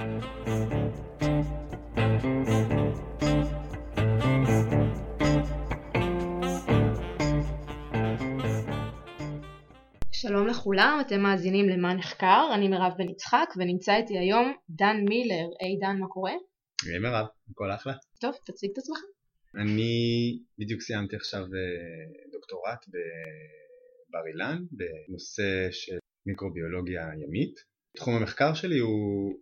[0.00, 0.12] שלום
[10.46, 15.46] לכולם, אתם מאזינים למה נחקר, אני מירב בן יצחק ונמצא איתי היום דן מילר.
[15.60, 16.32] היי דן, מה קורה?
[16.86, 17.92] היי מירב, הכל אחלה.
[18.20, 18.98] טוב, תציג את עצמך.
[19.54, 19.92] אני
[20.58, 21.46] בדיוק סיימתי עכשיו אה,
[22.32, 27.54] דוקטורט בבר אילן בנושא של מיקרוביולוגיה ימית.
[27.96, 29.34] תחום המחקר שלי הוא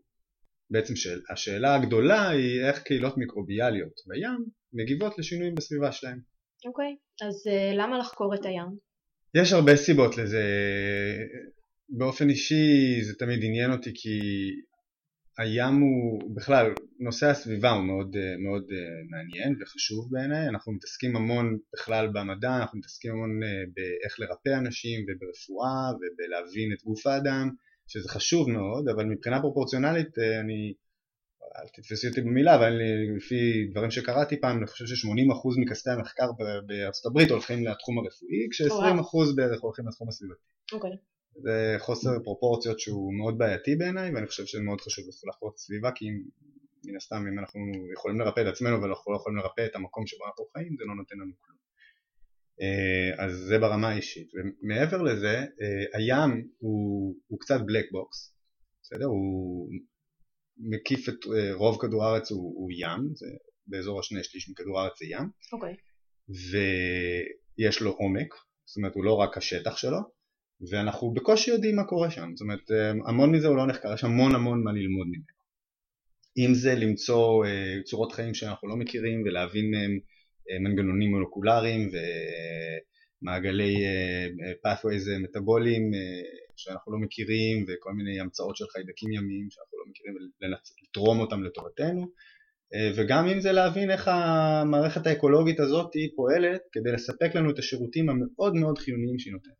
[0.71, 6.19] בעצם שאל, השאלה הגדולה היא איך קהילות מיקרוביאליות בים מגיבות לשינויים בסביבה שלהם.
[6.67, 8.89] אוקיי, אז uh, למה לחקור את הים?
[9.35, 10.43] יש הרבה סיבות לזה.
[11.89, 14.21] באופן אישי זה תמיד עניין אותי כי
[15.39, 18.65] הים הוא, בכלל, נושא הסביבה הוא מאוד, מאוד
[19.11, 20.49] מעניין וחשוב בעיניי.
[20.49, 23.41] אנחנו מתעסקים המון בכלל במדע, אנחנו מתעסקים המון
[23.75, 27.51] באיך לרפא אנשים וברפואה ובלהבין את גוף האדם,
[27.89, 30.75] שזה חשוב מאוד, אבל מבחינה פרופורציונלית אני
[31.57, 32.73] אל תתפסי אותי במילה, אבל
[33.17, 36.31] לפי דברים שקראתי פעם, אני חושב ש-80% מכספי המחקר
[36.67, 40.49] בארצות הברית הולכים לתחום הרפואי, כש-20% בערך הולכים לתחום הסביבתי.
[40.73, 40.91] אוקיי.
[41.43, 45.91] זה חוסר פרופורציות שהוא מאוד בעייתי בעיניי, ואני חושב שזה מאוד חשוב לחקור את הסביבה,
[45.95, 46.07] כי
[46.85, 47.61] מן הסתם אם אנחנו
[47.95, 50.95] יכולים לרפא את עצמנו ואנחנו לא יכולים לרפא את המקום שבו אנחנו חיים, זה לא
[50.97, 51.58] נותן לנו כלום.
[53.19, 54.29] אז זה ברמה האישית.
[54.35, 55.45] ומעבר לזה,
[55.95, 58.35] הים הוא, הוא קצת black box,
[58.83, 59.07] בסדר?
[59.07, 59.69] הוא
[60.59, 63.27] מקיף את אה, רוב כדור הארץ הוא, הוא ים, זה
[63.67, 65.53] באזור השני שליש מכדור הארץ זה ים, okay.
[65.53, 65.75] אוקיי.
[67.59, 68.35] ויש לו עומק,
[68.67, 69.99] זאת אומרת הוא לא רק השטח שלו,
[70.71, 74.05] ואנחנו בקושי יודעים מה קורה שם, זאת אומרת אה, המון מזה הוא לא נחקר, יש
[74.05, 75.39] המון המון מה ללמוד ממנו.
[76.39, 77.45] אם זה למצוא
[77.85, 79.99] צורות חיים שאנחנו לא מכירים ולהבין מהם
[80.61, 81.91] מנגנונים מולקולריים
[83.23, 85.91] ומעגלי uh, pathways מטאבוליים
[86.57, 92.07] שאנחנו לא מכירים וכל מיני המצאות של חיידקים ימיים שאנחנו לא מכירים ולתרום אותם לטובתנו
[92.75, 97.59] אה, וגם אם זה להבין איך המערכת האקולוגית הזאת היא פועלת כדי לספק לנו את
[97.59, 99.53] השירותים המאוד מאוד חיוניים שהיא נותנת.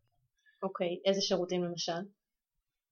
[0.63, 2.01] אוקיי, okay, איזה שירותים למשל?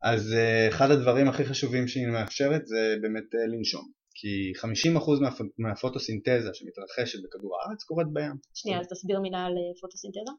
[0.04, 5.42] אז אה, אחד הדברים הכי חשובים שהיא מאפשרת זה באמת אה, לנשום כי 50% מהפ...
[5.58, 8.36] מהפוטוסינתזה שמתרחשת בכדור הארץ קורית בים.
[8.54, 10.32] שנייה, אז תסביר מילה על פוטוסינתזה.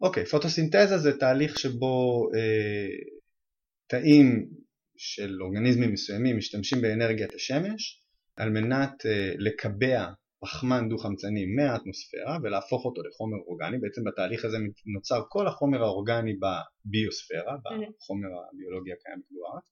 [0.00, 2.88] אוקיי, פוטוסינתזה זה תהליך שבו אה,
[3.86, 4.48] תאים
[4.96, 8.02] של אורגניזמים מסוימים משתמשים באנרגיית השמש
[8.36, 10.06] על מנת אה, לקבע
[10.40, 14.56] פחמן דו-חמצני מהאטמוספירה ולהפוך אותו לחומר אורגני, בעצם בתהליך הזה
[14.94, 19.64] נוצר כל החומר האורגני בביוספירה, בחומר הביולוגי הקיים בכדור הארץ.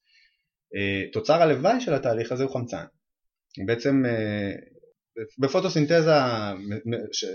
[0.75, 2.85] אה, תוצר הלוואי של התהליך הזה הוא חמצן.
[3.67, 4.53] בעצם אה,
[5.39, 6.11] בפוטוסינתזה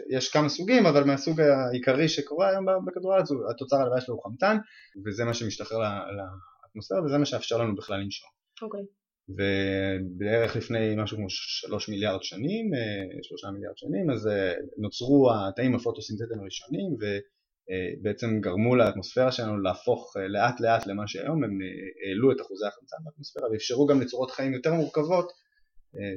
[0.09, 4.57] יש כמה סוגים, אבל מהסוג העיקרי שקורה היום בכדור הארץ התוצר הלוואי שלו הוא חמצן,
[5.05, 8.29] וזה מה שמשתחרר לאטמוספירה וזה מה שאפשר לנו בכלל לנשום.
[8.61, 8.81] אוקיי.
[8.81, 9.05] Okay.
[9.29, 15.75] ובערך לפני משהו כמו שלוש מיליארד שנים, אה, שלושה מיליארד שנים, אז אה, נוצרו התאים
[15.75, 21.59] הפוטוסינתטיים הראשונים ובעצם גרמו לאטמוספירה שלנו להפוך לאט לאט למה שהיום, הם
[22.05, 25.31] העלו את אחוזי החמצן באטמוספירה ואפשרו גם לצורות חיים יותר מורכבות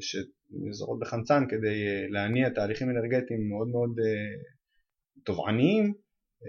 [0.01, 3.91] שנזרות בחמצן כדי להניע תהליכים אנרגטיים מאוד מאוד
[5.25, 5.95] תובעניים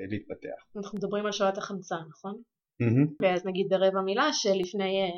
[0.09, 0.77] להתפתח.
[0.77, 2.41] אנחנו מדברים על שואת החמצן, נכון?
[2.83, 3.27] Mm-hmm.
[3.27, 5.11] אז נגיד ברבע מילה שלפני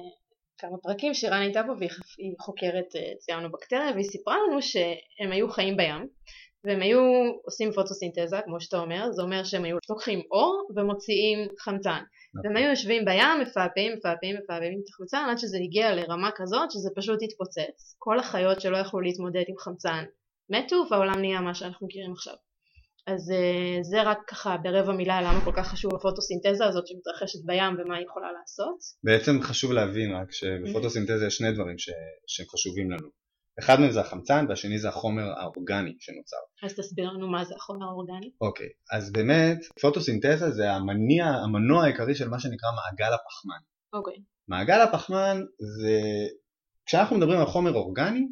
[0.57, 2.87] כמה פרקים שירן הייתה פה והיא חוקרת
[3.19, 6.07] ציאנו-בקטריה והיא סיפרה לנו שהם היו חיים בים
[6.65, 6.99] והם היו
[7.45, 12.01] עושים פוטוסינתזה כמו שאתה אומר, זה אומר שהם היו לוקחים אור ומוציאים חמצן
[12.33, 12.47] נכון.
[12.47, 16.89] והם היו יושבים בים, מפעפעים, מפעפעים, מפעפעים את החמצן עד שזה הגיע לרמה כזאת שזה
[16.95, 20.03] פשוט התפוצץ כל החיות שלא יכלו להתמודד עם חמצן
[20.49, 22.33] מתו והעולם נהיה מה שאנחנו מכירים עכשיו
[23.07, 27.73] אז uh, זה רק ככה ברבע מילה למה כל כך חשוב הפוטוסינתזה הזאת שמתרחשת בים
[27.79, 28.77] ומה היא יכולה לעשות.
[29.03, 31.89] בעצם חשוב להבין רק שבפוטוסינתזה יש שני דברים ש...
[32.27, 33.20] שהם חשובים לנו.
[33.61, 36.37] אחד מהם זה החמצן והשני זה החומר האורגני שנוצר.
[36.63, 38.31] אז תסביר לנו מה זה החומר האורגני.
[38.41, 38.69] אוקיי.
[38.91, 43.59] אז באמת פוטוסינתזה זה המניע, המנוע העיקרי של מה שנקרא מעגל הפחמן.
[43.93, 44.15] אוקיי.
[44.47, 46.01] מעגל הפחמן זה,
[46.85, 48.27] כשאנחנו מדברים על חומר אורגני,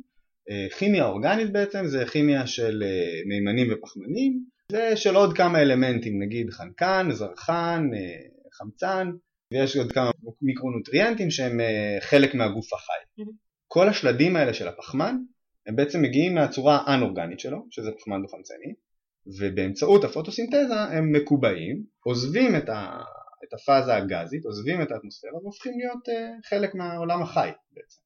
[0.50, 6.50] אה, כימיה אורגנית בעצם זה כימיה של אה, מימנים ופחמנים ושל עוד כמה אלמנטים, נגיד
[6.50, 9.12] חנקן, זרחן, אה, חמצן,
[9.54, 10.12] ויש עוד כמה
[10.42, 11.60] מיקרונוטריאנטים שהם
[12.02, 13.24] חלק מהגוף החי.
[13.72, 15.16] כל השלדים האלה של הפחמן
[15.68, 18.74] הם בעצם מגיעים מהצורה האנורגנית שלו, שזה פחמן דו-חמצני,
[19.40, 23.02] ובאמצעות הפוטוסינתזה הם מקובעים, עוזבים את, ה,
[23.44, 28.02] את הפאזה הגזית, עוזבים את האטמוספירה והופכים להיות uh, חלק מהעולם החי בעצם.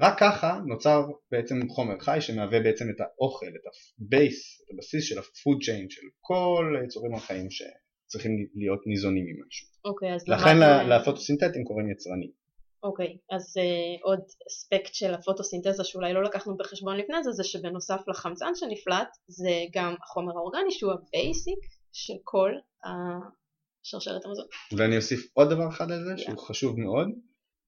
[0.00, 3.64] רק ככה נוצר בעצם חומר חי שמהווה בעצם את האוכל, את
[4.00, 9.24] ה base, את הבסיס של ה food chain של כל היצורים החיים שצריכים להיות ניזונים
[9.26, 9.68] ממשהו.
[9.84, 10.56] אוקיי, אז לכן.
[10.88, 12.37] לפוטוסינתטים קוראים יצרנים.
[12.82, 14.20] אוקיי, okay, אז uh, עוד
[14.50, 19.94] אספקט של הפוטוסינתזה שאולי לא לקחנו בחשבון לפני זה, זה שבנוסף לחמצן שנפלט, זה גם
[20.02, 21.58] החומר האורגני שהוא ה basic
[21.92, 22.52] של כל
[22.84, 24.46] השרשרת המזון.
[24.76, 26.18] ואני אוסיף עוד דבר אחד על זה, yeah.
[26.18, 27.08] שהוא חשוב מאוד.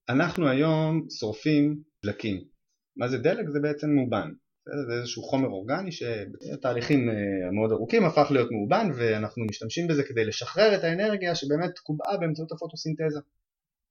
[0.09, 2.45] אנחנו היום שורפים דלקים.
[2.97, 3.49] מה זה דלק?
[3.49, 4.31] זה בעצם מאובן.
[4.89, 7.15] זה איזשהו חומר אורגני שבתהליכים אה,
[7.53, 12.53] מאוד ארוכים הפך להיות מאובן ואנחנו משתמשים בזה כדי לשחרר את האנרגיה שבאמת קובעה באמצעות
[12.53, 13.21] הפוטוסינתזה.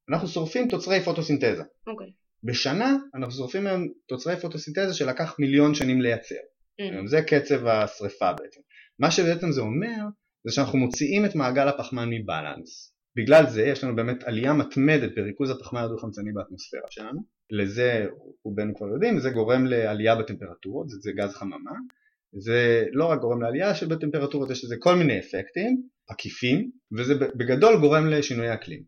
[0.09, 1.61] אנחנו שורפים תוצרי פוטוסינתזה.
[1.61, 1.91] Okay.
[1.91, 2.07] אוקיי.
[2.44, 6.35] בשנה אנחנו שורפים היום תוצרי פוטוסינתזה שלקח מיליון שנים לייצר.
[6.81, 7.07] Mm.
[7.07, 8.61] זה קצב השריפה בעצם.
[9.00, 9.97] מה שבעצם זה אומר
[10.47, 12.94] זה שאנחנו מוציאים את מעגל הפחמן מבלנס.
[13.15, 17.19] בגלל זה יש לנו באמת עלייה מתמדת בריכוז הפחמן הדו-חמצני באטמוספירה שלנו.
[17.51, 18.06] לזה
[18.44, 21.71] רובנו כבר יודעים, זה גורם לעלייה בטמפרטורות, זה, זה גז חממה.
[22.33, 28.07] זה לא רק גורם לעלייה שבטמפרטורות, יש לזה כל מיני אפקטים עקיפים, וזה בגדול גורם
[28.07, 28.83] לשינויי אקלים.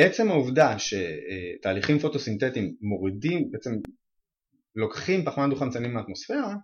[0.00, 3.70] עצם העובדה שתהליכים פוטוסינתטיים מורידים, בעצם
[4.76, 6.54] לוקחים פחמן דו-חמצני מהאטמוספירה,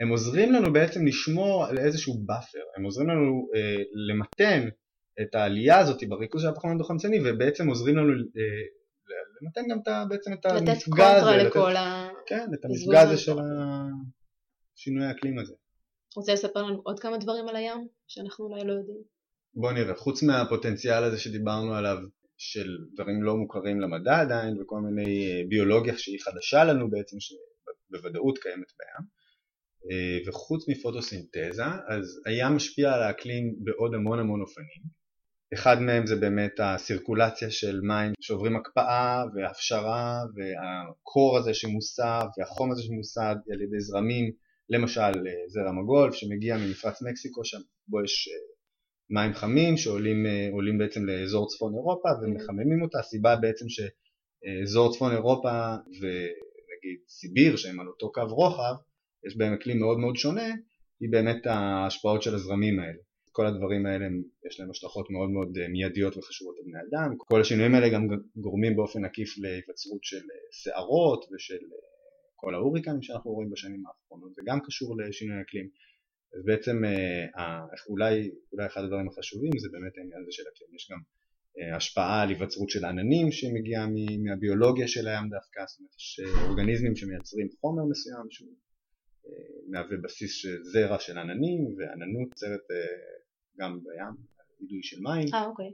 [0.00, 4.68] הם עוזרים לנו בעצם לשמור על איזשהו buffer, הם עוזרים לנו אה, למתן
[5.22, 8.62] את העלייה הזאת בריכוז של הפחמן הדו-חמצני ובעצם עוזרים לנו אה,
[9.42, 12.08] למתן גם את, בעצם את המפגע הזה, לתת קונטרה לכל ה...
[12.26, 13.32] כן, את המפגע הזה של
[14.74, 15.54] שינוי האקלים הזה.
[16.16, 19.02] רוצה לספר לנו עוד כמה דברים על הים שאנחנו אולי לא יודעים?
[19.54, 21.96] בוא נראה, חוץ מהפוטנציאל הזה שדיברנו עליו
[22.40, 28.38] של דברים לא מוכרים למדע עדיין וכל מיני אה, ביולוגיה שהיא חדשה לנו בעצם שבוודאות
[28.38, 29.06] קיימת בים.
[29.90, 35.00] אה, וחוץ מפוטוסינתזה אז הים משפיע על האקלים בעוד המון המון אופנים.
[35.54, 42.82] אחד מהם זה באמת הסירקולציה של מים שעוברים הקפאה והפשרה והקור הזה שמוסב והחום הזה
[42.82, 44.30] שמוסד על ידי זרמים.
[44.70, 48.28] למשל אה, זרם הגולף שמגיע ממפרץ מקסיקו שם בו יש
[49.10, 55.74] מים חמים שעולים אה, בעצם לאזור צפון אירופה ומחממים אותה, הסיבה בעצם שאזור צפון אירופה
[56.00, 58.74] ונגיד סיביר שהם על אותו קו רוחב,
[59.26, 60.48] יש בהם אקלים מאוד מאוד שונה,
[61.00, 62.98] היא באמת ההשפעות של הזרמים האלה.
[63.32, 64.06] כל הדברים האלה
[64.46, 68.06] יש להם השלכות מאוד מאוד אה, מיידיות וחשובות לבני אדם, כל השינויים האלה גם
[68.36, 71.58] גורמים באופן עקיף להיווצרות של שערות אה, ושל
[72.36, 75.68] כל ההוריקנים שאנחנו רואים בשנים האחרונות, זה גם קשור לשינוי אקלים.
[76.34, 80.88] אז בעצם אה, אולי, אולי אחד הדברים החשובים זה באמת העניין הזה של אקלים, יש
[80.90, 81.00] גם
[81.58, 83.86] אה, השפעה על היווצרות של עננים שמגיעה
[84.24, 88.54] מהביולוגיה של הים דווקא, זאת אומרת יש אה, אורגניזמים שמייצרים חומר מסוים שהוא
[89.70, 92.66] מהווה בסיס של זרע של עננים ועננות יוצרת
[93.58, 94.14] גם בים,
[94.60, 95.26] אידוי של מים.
[95.34, 95.70] אה אוקיי.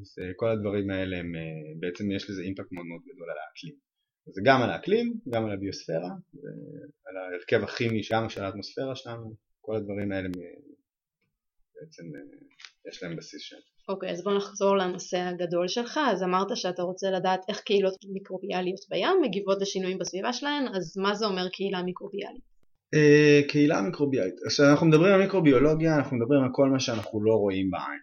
[0.00, 1.32] אז כל הדברים האלה הם,
[1.80, 3.74] בעצם יש לזה אימפקט מאוד מאוד גדול על האקלים.
[4.26, 6.12] זה גם על האקלים, גם על הביוספירה,
[7.06, 9.34] על ההרכב הכימי גם של האטמוספירה שלנו,
[9.64, 10.28] כל הדברים האלה
[11.80, 13.56] בעצם אה, יש להם בסיס שם.
[13.88, 16.00] אוקיי, okay, אז בוא נחזור לנושא הגדול שלך.
[16.12, 21.14] אז אמרת שאתה רוצה לדעת איך קהילות מיקרוביאליות בים מגיבות לשינויים בסביבה שלהן, אז מה
[21.14, 22.42] זה אומר קהילה מיקרוביאלית?
[22.94, 24.34] Uh, קהילה מיקרוביאלית.
[24.48, 28.00] כשאנחנו מדברים על מיקרוביולוגיה, אנחנו מדברים על כל מה שאנחנו לא רואים בעין,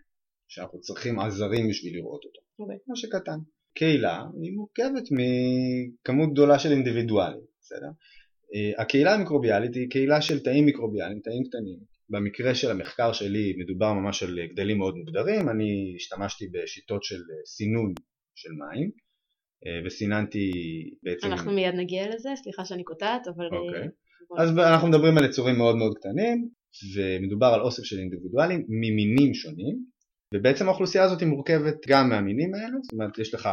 [0.47, 2.39] שאנחנו צריכים עזרים בשביל לראות אותו.
[2.59, 2.75] אוקיי.
[2.75, 2.79] Okay.
[2.87, 3.39] מה שקטן.
[3.73, 7.91] קהילה היא מורכבת מכמות גדולה של אינדיבידואלים, בסדר?
[8.55, 11.91] אה, הקהילה המיקרוביאלית היא קהילה של תאים מיקרוביאליים, תאים קטנים.
[12.09, 17.93] במקרה של המחקר שלי מדובר ממש על גדלים מאוד מוגדרים, אני השתמשתי בשיטות של סינון
[18.35, 18.91] של מים
[19.65, 20.51] אה, וסיננתי
[21.03, 21.27] בעצם...
[21.27, 23.45] אנחנו מיד נגיע לזה, סליחה שאני קוטעת, אבל...
[23.53, 23.83] אה, אוקיי.
[23.83, 24.41] Okay.
[24.41, 26.49] אז אנחנו מדברים על יצורים מאוד מאוד קטנים
[26.95, 29.85] ומדובר על אוסף של אינדיבידואלים ממינים שונים
[30.33, 33.49] ובעצם האוכלוסייה הזאת מורכבת גם מהמינים האלה, זאת אומרת יש לך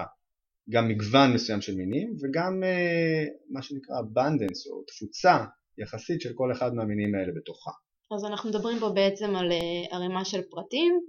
[0.71, 5.45] גם מגוון מסוים של מינים וגם אה, מה שנקרא abundance או תפוצה
[5.79, 7.71] יחסית של כל אחד מהמינים האלה בתוכה.
[8.17, 11.01] אז אנחנו מדברים פה בעצם על אה, ערימה של פרטים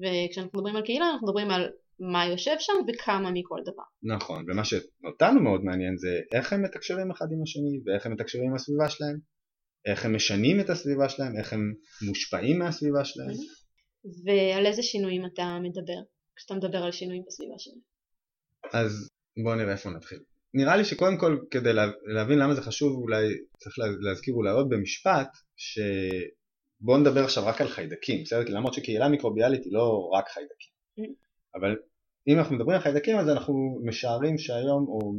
[0.00, 1.68] וכשאנחנו מדברים על קהילה אנחנו מדברים על
[2.00, 3.82] מה יושב שם וכמה מכל דבר.
[4.16, 8.44] נכון, ומה שאותנו מאוד מעניין זה איך הם מתקשרים אחד עם השני ואיך הם מתקשרים
[8.44, 9.18] עם הסביבה שלהם,
[9.86, 11.74] איך הם משנים את הסביבה שלהם, איך הם
[12.08, 13.36] מושפעים מהסביבה שלהם.
[14.26, 16.00] ועל איזה שינויים אתה מדבר
[16.36, 17.95] כשאתה מדבר על שינויים בסביבה שלהם?
[18.72, 19.08] אז
[19.44, 20.18] בואו נראה איפה נתחיל.
[20.54, 21.72] נראה לי שקודם כל כדי
[22.14, 27.68] להבין למה זה חשוב אולי צריך להזכיר אולי עוד במשפט שבואו נדבר עכשיו רק על
[27.68, 28.44] חיידקים, בסדר?
[28.44, 30.72] כי למרות שקהילה מיקרוביאלית היא לא רק חיידקים.
[31.54, 31.76] אבל
[32.28, 35.14] אם אנחנו מדברים על חיידקים אז אנחנו משערים שהיום או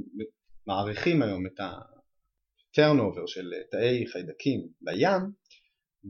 [0.67, 5.21] מעריכים היום את ה-turnover של תאי חיידקים בים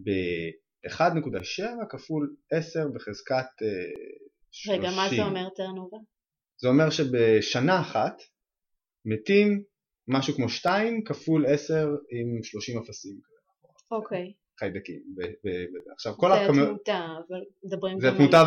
[0.04, 3.46] ב-1.7 כפול 10 בחזקת
[4.52, 6.17] 30 רגע, מה זה אומר turnover?
[6.58, 8.22] זה אומר שבשנה אחת
[9.06, 9.64] מתים
[10.08, 11.74] משהו כמו 2 כפול 10
[12.12, 13.20] עם 30 אפסים.
[13.92, 14.34] אוקיי.
[14.60, 15.02] חיידקים.
[15.94, 16.56] עכשיו כל הכמות...
[16.56, 18.00] זה התמותה, אבל מדברים...
[18.00, 18.44] זה התמותה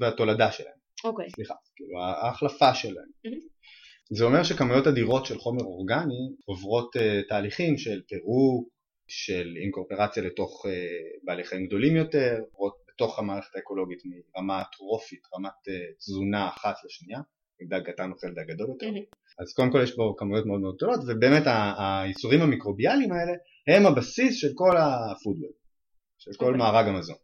[0.00, 0.74] והתולדה שלהם.
[1.04, 1.30] אוקיי.
[1.30, 3.10] סליחה, כאילו ההחלפה שלהם.
[4.10, 8.68] זה אומר שכמויות אדירות של חומר אורגני עוברות uh, תהליכים של פירוק,
[9.08, 10.68] של אינקורפרציה לתוך uh,
[11.24, 17.20] בעלי חיים גדולים יותר, עוברות בתוך המערכת האקולוגית מרמה טרופית, רמת uh, תזונה אחת לשנייה,
[17.68, 18.86] דג קטן אוכל דג גדול יותר.
[19.38, 21.42] אז קודם כל יש פה כמויות מאוד מאוד גדולות, ובאמת
[21.78, 23.32] היצורים המיקרוביאליים האלה
[23.68, 25.50] הם הבסיס של כל הפודוול,
[26.18, 26.44] של כל.
[26.44, 26.58] אוקיי.
[26.58, 27.16] מארג המזון.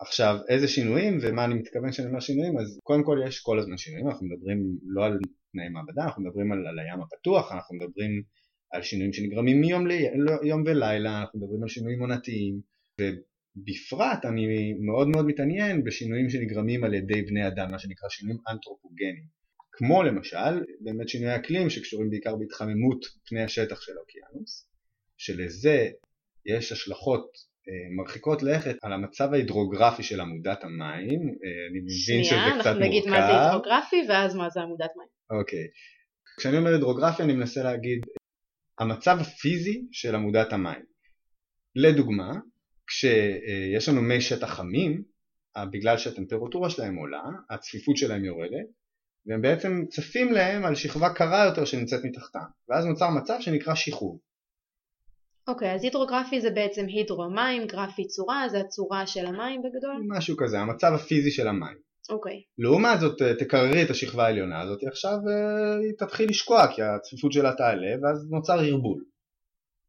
[0.00, 3.76] עכשיו איזה שינויים ומה אני מתכוון שאני אומר שינויים אז קודם כל יש כל הזמן
[3.76, 5.18] שינויים אנחנו מדברים לא על
[5.52, 8.22] תנאי מעבדה אנחנו מדברים על, על הים הפתוח אנחנו מדברים
[8.72, 12.60] על שינויים שנגרמים מיום ליום ולילה אנחנו מדברים על שינויים עונתיים
[13.62, 19.38] ובפרט אני מאוד מאוד מתעניין בשינויים שנגרמים על ידי בני אדם מה שנקרא שינויים אנתרופוגנים
[19.72, 24.68] כמו למשל באמת שינויי אקלים שקשורים בעיקר בהתחממות פני השטח של האוקיינוס
[25.16, 25.90] שלזה
[26.46, 27.26] יש השלכות
[27.68, 32.62] אה, מרחיקות לכת על המצב ההידרוגרפי של עמודת המים, אה, אני מבין שזה קצת מורכב.
[32.62, 35.40] שנייה, אנחנו נגיד מה זה הידרוגרפי ואז מה זה עמודת מים.
[35.40, 35.66] אוקיי.
[36.38, 38.00] כשאני אומר הידרוגרפי אני מנסה להגיד
[38.78, 40.82] המצב הפיזי של עמודת המים.
[41.76, 42.32] לדוגמה,
[42.88, 45.02] כשיש לנו מי שטח חמים,
[45.72, 48.66] בגלל שהטמפרטורה שלהם עולה, הצפיפות שלהם יורדת,
[49.26, 54.20] והם בעצם צפים להם על שכבה קרה יותר שנמצאת מתחתם, ואז נוצר מצב שנקרא שחרור.
[55.48, 60.02] אוקיי, אז הידרוגרפי זה בעצם הידרו מים, גרפי צורה, זה הצורה של המים בגדול?
[60.08, 61.78] משהו כזה, המצב הפיזי של המים.
[62.10, 62.42] אוקיי.
[62.58, 67.32] לעומת זאת, אה, תקררי את השכבה העליונה הזאת, עכשיו אה, היא תתחיל לשקוע כי הצפיפות
[67.32, 69.04] שלה תעלה ואז נוצר ערבול.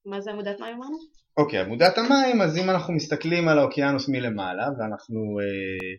[0.06, 0.98] מה זה עמודת מים אמרנו?
[1.40, 5.96] אוקיי, עמודת המים, אז אם אנחנו מסתכלים על האוקיינוס מלמעלה ואנחנו אה,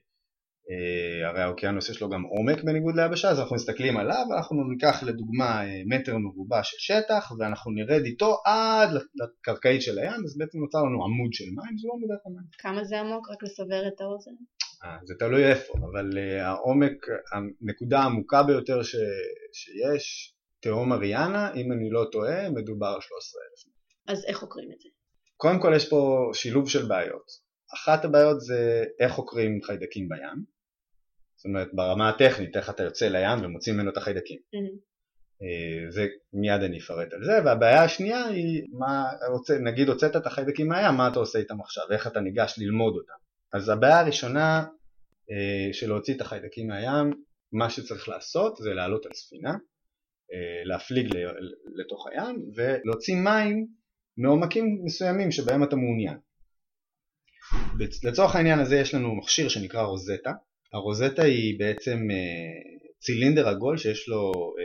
[0.71, 5.03] אה, הרי האוקיינוס יש לו גם עומק בניגוד ליבשה, אז אנחנו מסתכלים עליו, אנחנו ניקח
[5.03, 10.59] לדוגמה אה, מטר מרובע של שטח ואנחנו נרד איתו עד לקרקעית של הים, אז בעצם
[10.59, 12.47] נוצר לנו עמוד של מים, זו עמודת המים.
[12.59, 13.31] כמה זה עמוק?
[13.31, 14.37] רק לסבר את האוזן?
[14.85, 18.97] אה, זה תלוי איפה, אבל העומק, הנקודה העמוקה ביותר ש...
[19.53, 23.73] שיש, תהום אריאנה, אם אני לא טועה, מדובר על 13,000.
[24.07, 24.89] אז איך חוקרים את זה?
[25.41, 27.27] קודם כל יש פה שילוב של בעיות.
[27.75, 30.45] אחת הבעיות זה איך חוקרים חיידקים בים,
[31.37, 34.39] זאת אומרת ברמה הטכנית איך אתה יוצא לים ומוציא ממנו את החיידקים.
[34.39, 34.91] Mm-hmm.
[35.91, 40.69] זה מיד אני אפרט על זה, והבעיה השנייה היא מה, רוצה, נגיד הוצאת את החיידקים
[40.69, 43.21] מהים, מה אתה עושה איתם עכשיו, איך אתה ניגש ללמוד אותם.
[43.53, 44.65] אז הבעיה הראשונה
[45.31, 47.11] אה, של להוציא את החיידקים מהים,
[47.53, 49.53] מה שצריך לעשות זה לעלות על ספינה,
[50.33, 51.15] אה, להפליג
[51.75, 53.80] לתוך הים ולהוציא מים
[54.21, 56.17] מעומקים מסוימים שבהם אתה מעוניין.
[58.05, 60.33] לצורך העניין הזה יש לנו מכשיר שנקרא רוזטה,
[60.73, 64.65] הרוזטה היא בעצם אה, צילינדר עגול שיש לו, אה,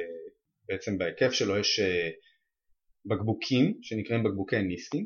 [0.67, 2.09] בעצם בהיקף שלו יש אה,
[3.05, 5.05] בקבוקים שנקראים בקבוקי ניסקין,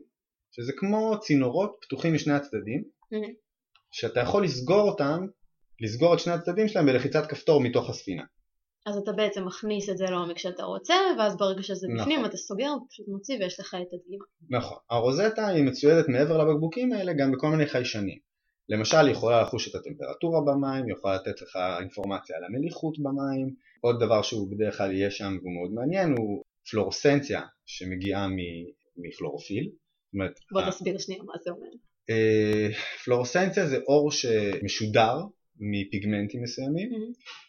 [0.51, 3.33] שזה כמו צינורות פתוחים משני הצדדים, mm-hmm.
[3.91, 5.25] שאתה יכול לסגור אותם,
[5.81, 8.23] לסגור את שני הצדדים שלהם בלחיצת כפתור מתוך הספינה.
[8.85, 11.99] אז אתה בעצם מכניס את זה לעומק שאתה רוצה, ואז ברגע שזה נכון.
[11.99, 14.25] בפנים אתה סוגר, פשוט מוציא ויש לך את הדגימה.
[14.49, 14.77] נכון.
[14.89, 18.17] הרוזטה היא מצוידת מעבר לבקבוקים האלה גם בכל מיני חיישנים.
[18.69, 23.55] למשל היא יכולה לחוש את הטמפרטורה במים, היא יכולה לתת לך אינפורמציה על המליחות במים,
[23.81, 28.27] עוד דבר שהוא בדרך כלל יהיה שם והוא מאוד מעניין הוא פלורסנציה שמגיעה
[28.97, 29.69] מכלורופיל.
[30.51, 31.67] בוא תסביר שנייה מה זה אומר.
[32.09, 32.67] אה,
[33.05, 35.17] פלורסנציה זה אור שמשודר
[35.59, 37.48] מפיגמנטים מסוימים mm-hmm.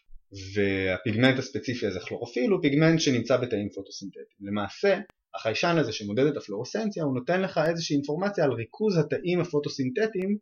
[0.55, 4.25] והפיגמנט הספציפי הזה כלורופיל הוא פיגמנט שנמצא בתאים פוטוסינתטיים.
[4.39, 4.99] למעשה
[5.35, 10.37] החיישן הזה שמודד את הפלורסנציה הוא נותן לך איזושהי אינפורמציה על ריכוז התאים הפוטוסינתטיים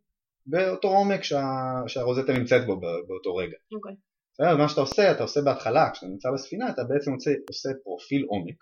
[0.46, 1.44] באותו עומק שה,
[1.88, 3.58] שהרוזטה נמצאת בו באותו רגע.
[3.76, 3.94] אוקיי.
[3.94, 4.58] Okay.
[4.58, 8.56] מה שאתה עושה, אתה עושה בהתחלה, כשאתה נמצא בספינה, אתה בעצם עושה, עושה פרופיל עומק.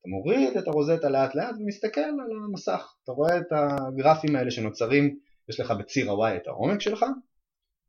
[0.00, 2.94] אתה מוריד את הרוזטה לאט לאט ומסתכל על המסך.
[3.04, 7.04] אתה רואה את הגרפים האלה שנוצרים, יש לך בציר ה-Y את העומק שלך,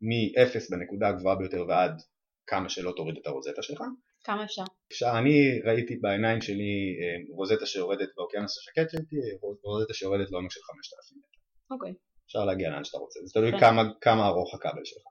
[0.02, 2.02] מ-0 בנקודה הגבוהה ביותר ועד
[2.50, 3.82] כמה שלא תוריד את הרוזטה שלך.
[4.24, 4.64] כמה אפשר?
[4.92, 9.02] אפשר, אני ראיתי בעיניים שלי אה, רוזטה שיורדת באוקיינוס השקט שלי,
[9.64, 11.40] רוזטה שיורדת לעומק של 5,000 מטר.
[11.72, 11.92] אוקיי.
[11.92, 12.10] Okay.
[12.26, 13.60] אפשר להגיע לאן שאתה רוצה, זה תלוי.
[13.60, 15.04] כמה, כמה ארוך הכבל שלך.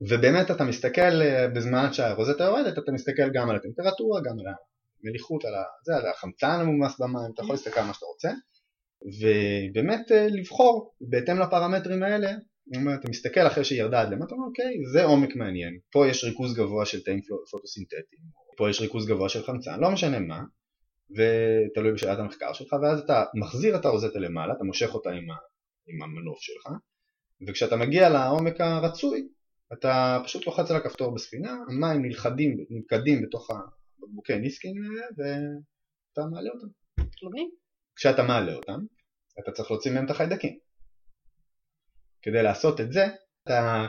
[0.00, 4.46] ובאמת אתה מסתכל אה, בזמן שהרוזטה יורדת, אתה מסתכל גם על הטמפרטורה, גם על
[5.04, 5.52] המליחות, על,
[5.84, 8.30] זה, על החמצן המומס במים, אתה יכול להסתכל על מה שאתה רוצה,
[9.18, 12.30] ובאמת אה, לבחור בהתאם לפרמטרים האלה,
[12.70, 16.86] אתה מסתכל אחרי שהיא ירדה עד למטה, אוקיי, זה עומק מעניין, פה יש ריכוז גבוה
[16.86, 17.20] של תאים
[17.50, 18.22] פוטוסינתטיים,
[18.56, 20.42] פה יש ריכוז גבוה של חמצן, לא משנה מה,
[21.10, 25.26] ותלוי בשאלת המחקר שלך, ואז אתה מחזיר את הרוזטה למעלה, אתה מושך אותה עם
[25.88, 26.72] עם המנוף שלך,
[27.48, 29.28] וכשאתה מגיע לעומק הרצוי,
[29.72, 34.74] אתה פשוט לוחץ על הכפתור בספינה, המים נלכדים, נלכדים בתוך הבקבוקי ניסקין
[35.16, 36.66] ואתה מעלה אותם.
[37.96, 38.78] כשאתה מעלה אותם,
[39.40, 40.65] אתה צריך להוציא מהם את החיידקים.
[42.26, 43.04] כדי לעשות את זה,
[43.44, 43.86] אתה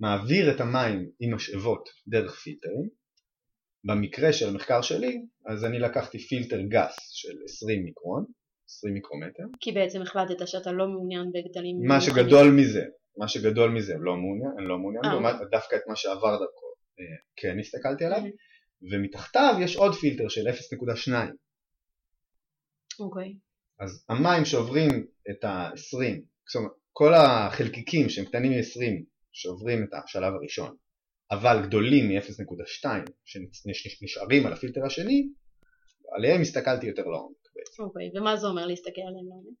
[0.00, 2.88] מעביר את המים עם משאבות דרך פילטרים,
[3.84, 8.24] במקרה של המחקר שלי, אז אני לקחתי פילטר גס של 20 מיקרון,
[8.68, 9.42] 20 מיקרומטר.
[9.60, 11.76] כי בעצם החלטת שאתה לא מעוניין בגדלים...
[11.88, 12.84] מה שגדול מזה,
[13.16, 15.46] מה שגדול מזה לא מעוניין, אני לא מעוניין, לעומת אה.
[15.50, 16.66] דווקא את מה שעבר דרכו
[17.00, 17.04] אה,
[17.36, 18.20] כן הסתכלתי עליו,
[18.92, 21.12] ומתחתיו יש עוד פילטר של 0.2.
[23.00, 23.34] אוקיי.
[23.80, 25.74] אז המים שעוברים את ה-20,
[26.46, 30.76] זאת אומרת כל החלקיקים שהם קטנים מ-20 שעוברים את השלב הראשון,
[31.30, 32.86] אבל גדולים מ-0.2
[33.24, 35.28] שנשארים על הפילטר השני,
[36.16, 37.82] עליהם הסתכלתי יותר לעומק בעצם.
[37.82, 39.58] אוקיי, ומה זה אומר להסתכל עליהם לעומק?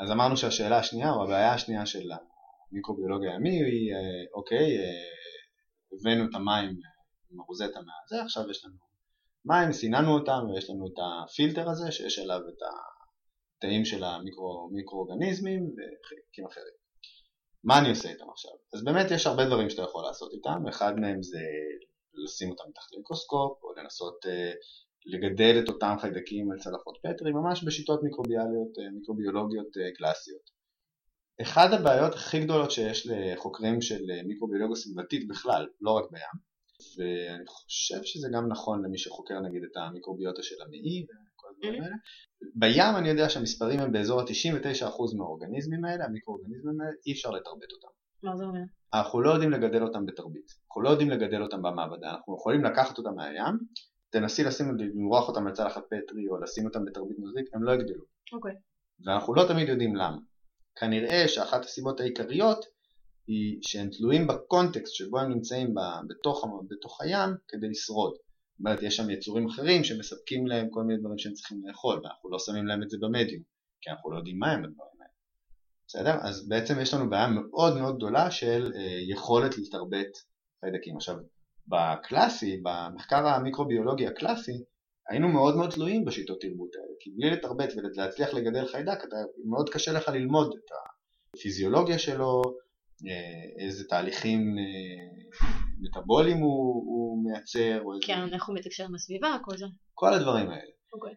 [0.00, 2.08] אז אמרנו שהשאלה השנייה, או הבעיה השנייה של
[2.70, 5.04] המיקרוביולוגיה הימי היא, אה, אוקיי, אה,
[5.92, 6.70] הבאנו את המים
[7.30, 8.76] עם הרוזטה מהזה, עכשיו יש לנו
[9.44, 12.62] מים, סיננו אותם ויש לנו את הפילטר הזה שיש עליו את
[13.64, 16.74] התאים של המיקרואורגניזמים וחלקים אחרים.
[17.64, 18.50] מה אני עושה איתם עכשיו?
[18.74, 21.40] אז באמת יש הרבה דברים שאתה יכול לעשות איתם, אחד מהם זה
[22.14, 24.28] לשים אותם מתחת למיקרוסקופ או לנסות uh,
[25.06, 30.50] לגדל את אותם חיידקים על צלחות פטרי, ממש בשיטות מיקרוביאליות, uh, מיקרוביולוגיות uh, קלאסיות.
[31.42, 36.40] אחד הבעיות הכי גדולות שיש לחוקרים של מיקרוביולוגיה סביבתית בכלל, לא רק בים,
[36.96, 41.06] ואני חושב שזה גם נכון למי שחוקר נגיד את המיקרוביוטה של המעי
[41.64, 41.96] האלה.
[42.54, 47.88] בים אני יודע שהמספרים הם באזור ה-99% מהאורגניזמים האלה, המיקרואורגניזמים האלה, אי אפשר לתרבט אותם.
[48.22, 48.60] מה זה אומר?
[48.94, 52.98] אנחנו לא יודעים לגדל אותם בתרבית, אנחנו לא יודעים לגדל אותם במעבדה, אנחנו יכולים לקחת
[52.98, 53.58] אותם מהים,
[54.10, 58.04] תנסי לשים, למרוח אותם על צלחת פטרי או לשים אותם בתרבית נוזלית, הם לא יגדלו.
[58.32, 58.54] אוקיי.
[59.04, 60.18] ואנחנו לא תמיד יודעים למה.
[60.76, 62.64] כנראה שאחת הסיבות העיקריות
[63.26, 65.74] היא שהם תלויים בקונטקסט שבו הם נמצאים
[66.08, 68.14] בתוך, בתוך הים כדי לשרוד.
[68.58, 72.38] אומרת, יש שם יצורים אחרים שמספקים להם כל מיני דברים שהם צריכים לאכול, ואנחנו לא
[72.38, 73.42] שמים להם את זה במדיום,
[73.80, 75.12] כי אנחנו לא יודעים מה הם הדברים האלה.
[75.86, 76.28] בסדר?
[76.28, 80.18] אז בעצם יש לנו בעיה מאוד מאוד גדולה של אה, יכולת לתרבט
[80.60, 80.96] חיידקים.
[80.96, 81.16] עכשיו,
[81.68, 84.62] בקלאסי, במחקר המיקרוביולוגי הקלאסי,
[85.08, 89.70] היינו מאוד מאוד תלויים בשיטות תרבות האלה, כי בלי לתרבט ולהצליח לגדל חיידק, אתה, מאוד
[89.70, 90.70] קשה לך ללמוד את
[91.36, 92.42] הפיזיולוגיה שלו,
[93.58, 95.44] איזה תהליכים אה,
[95.80, 97.82] מטאבוליים הוא, הוא מייצר.
[98.06, 99.66] כן, איך הוא מתקשר עם הסביבה, כל זה.
[99.94, 100.70] כל הדברים האלה.
[100.92, 101.14] אוקיי.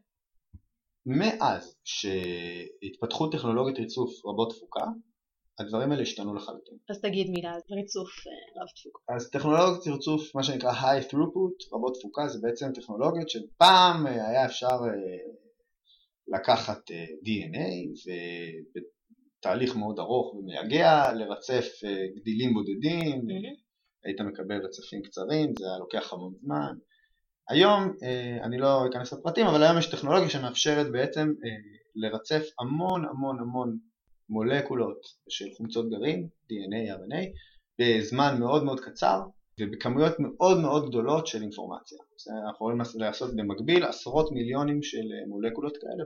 [1.05, 4.85] מאז שהתפתחו טכנולוגיות ריצוף רבות תפוקה,
[5.59, 6.77] הדברים האלה השתנו לחלוטין.
[6.89, 9.15] אז תגיד מילה על ריצוף אה, רב תפוקה.
[9.15, 14.77] אז טכנולוגיות ריצוף, מה שנקרא high throughput, רבות תפוקה, זה בעצם טכנולוגיות שפעם היה אפשר
[16.27, 16.91] לקחת
[17.25, 17.69] DNA
[19.45, 23.61] תהליך מאוד ארוך ומייגע, לרצף אה, גדילים בודדים, mm-hmm.
[24.05, 26.73] היית מקבל רצפים קצרים, זה היה לוקח המון זמן.
[27.49, 31.49] היום, אה, אני לא אכנס לפרטים, אבל היום יש טכנולוגיה שמאפשרת בעצם אה,
[31.95, 33.77] לרצף המון המון המון
[34.29, 37.23] מולקולות של חומצות גרעין, DNA, RNA,
[37.79, 39.21] בזמן מאוד מאוד קצר
[39.59, 41.97] ובכמויות מאוד מאוד גדולות של אינפורמציה.
[42.29, 46.03] אנחנו יכולים לעשות במקביל עשרות מיליונים של מולקולות כאלה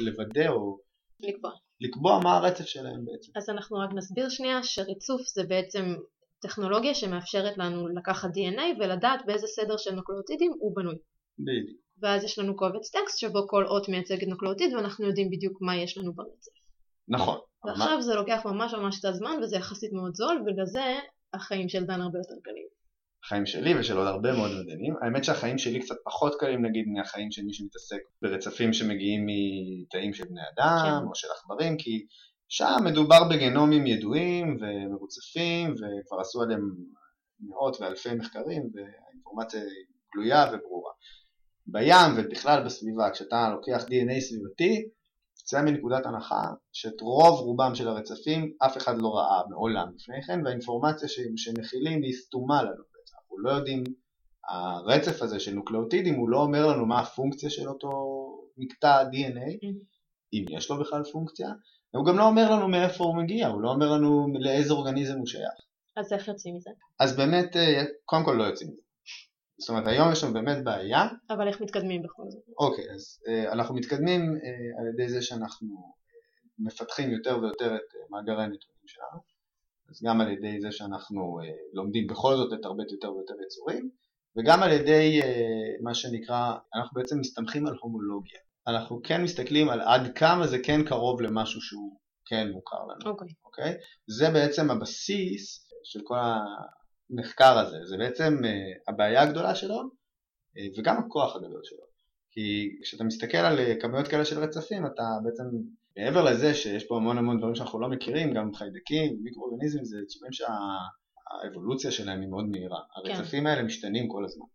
[0.00, 0.78] ולוודא או
[1.20, 1.67] לקבוע.
[1.80, 3.32] לקבוע מה הרצף שלהם בעצם.
[3.36, 5.94] אז אנחנו רק נסביר שנייה שריצוף זה בעצם
[6.40, 10.96] טכנולוגיה שמאפשרת לנו לקחת DNA ולדעת באיזה סדר של נוקלאוטידים הוא בנוי.
[11.38, 11.80] בדיוק.
[12.02, 15.98] ואז יש לנו קובץ טקסט שבו כל אות מייצגת נוקלאוטיד ואנחנו יודעים בדיוק מה יש
[15.98, 16.52] לנו ברצף.
[17.08, 17.38] נכון.
[17.64, 18.02] ועכשיו מה...
[18.02, 20.98] זה לוקח ממש ממש את הזמן וזה יחסית מאוד זול ובגלל זה
[21.34, 22.66] החיים של דן הרבה יותר קלים.
[23.28, 24.94] החיים שלי ושל עוד הרבה מאוד מדענים.
[25.02, 30.24] האמת שהחיים שלי קצת פחות קלים נגיד מהחיים של מי שמתעסק ברצפים שמגיעים מתאים של
[30.24, 31.08] בני אדם כן.
[31.08, 32.06] או של עכברים כי
[32.48, 36.60] שם מדובר בגנומים ידועים ומרוצפים וכבר עשו עליהם
[37.40, 39.60] מאות ואלפי מחקרים והאינפורמציה
[40.14, 40.92] גלויה וברורה.
[41.66, 44.88] בים ובכלל בסביבה כשאתה לוקח DNA סביבתי
[45.38, 50.40] יוצא מנקודת הנחה שאת רוב רובם של הרצפים אף אחד לא ראה מעולם לפני כן
[50.44, 52.88] והאינפורמציה שמכילים היא סתומה לנו
[53.38, 53.84] אנחנו לא יודעים,
[54.48, 57.88] הרצף הזה של נוקלאוטידים הוא לא אומר לנו מה הפונקציה של אותו
[58.56, 59.84] מקטע DNA, mm-hmm.
[60.32, 61.48] אם יש לו בכלל פונקציה,
[61.94, 65.26] והוא גם לא אומר לנו מאיפה הוא מגיע, הוא לא אומר לנו לאיזה אורגניזם הוא
[65.26, 65.52] שייך.
[65.96, 66.70] אז איך יוצאים מזה?
[67.00, 68.80] אז באמת, אה, קודם כל לא יוצאים מזה.
[69.58, 71.06] זאת אומרת היום יש לנו באמת בעיה.
[71.30, 72.42] אבל איך מתקדמים בכל זאת?
[72.58, 77.80] אוקיי, אז uh, אנחנו מתקדמים uh, על ידי זה שאנחנו uh, מפתחים יותר ויותר את
[77.94, 79.37] uh, מאגרי הנתונים שלנו.
[79.90, 83.90] אז גם על ידי זה שאנחנו אה, לומדים בכל זאת לתרבט יותר ויותר יצורים
[84.38, 88.38] וגם על ידי אה, מה שנקרא, אנחנו בעצם מסתמכים על הומולוגיה.
[88.66, 93.10] אנחנו כן מסתכלים על עד כמה זה כן קרוב למשהו שהוא כן מוכר לנו.
[93.10, 93.28] אוקיי.
[93.28, 93.32] Okay.
[93.44, 93.74] אוקיי?
[94.06, 98.50] זה בעצם הבסיס של כל המחקר הזה, זה בעצם אה,
[98.88, 99.98] הבעיה הגדולה שלו
[100.78, 101.88] וגם הכוח הגדול שלו.
[102.30, 105.44] כי כשאתה מסתכל על כמויות כאלה של רצפים אתה בעצם
[105.98, 110.32] מעבר לזה שיש פה המון המון דברים שאנחנו לא מכירים, גם חיידקים, מיקרואורגניזמים זה יצורים
[110.32, 112.80] שהאבולוציה שלהם היא מאוד מהירה.
[113.04, 113.10] כן.
[113.10, 114.46] הרצפים האלה משתנים כל הזמן.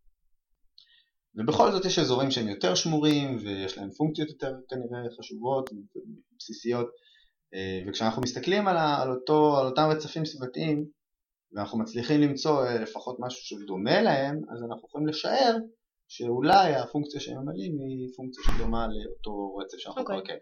[1.35, 5.69] ובכל זאת יש אזורים שהם יותר שמורים ויש להם פונקציות יותר כנראה חשובות
[6.31, 6.87] ובסיסיות
[7.87, 10.85] וכשאנחנו מסתכלים על, על, אותו, על אותם רצפים סביבתיים
[11.51, 15.57] ואנחנו מצליחים למצוא לפחות משהו שדומה להם אז אנחנו יכולים לשער
[16.07, 20.05] שאולי הפונקציה שהם ממלאים היא פונקציה שדומה לאותו רצף שאנחנו okay.
[20.05, 20.37] כבר כן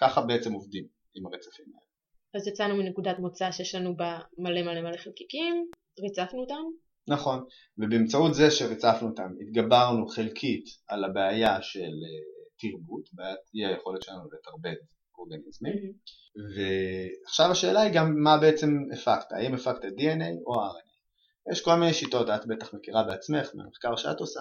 [0.00, 1.90] ככה בעצם עובדים עם הרצפים האלה.
[2.34, 6.62] אז יצאנו מנקודת מוצא שיש לנו בה מלא מלא מלא חלקיקים, ריצפנו אותם.
[7.08, 7.44] נכון,
[7.78, 14.24] ובאמצעות זה שריצפנו אותם התגברנו חלקית על הבעיה של אה, תרבות, בעיית אי היכולת שלנו
[14.24, 14.78] לתרבט
[15.18, 16.40] אורגניזמים, mm-hmm.
[16.56, 20.90] ועכשיו השאלה היא גם מה בעצם הפקת, האם הפקת DNA או RNA.
[21.52, 24.40] יש כל מיני שיטות, את בטח מכירה בעצמך מהמחקר שאת עושה,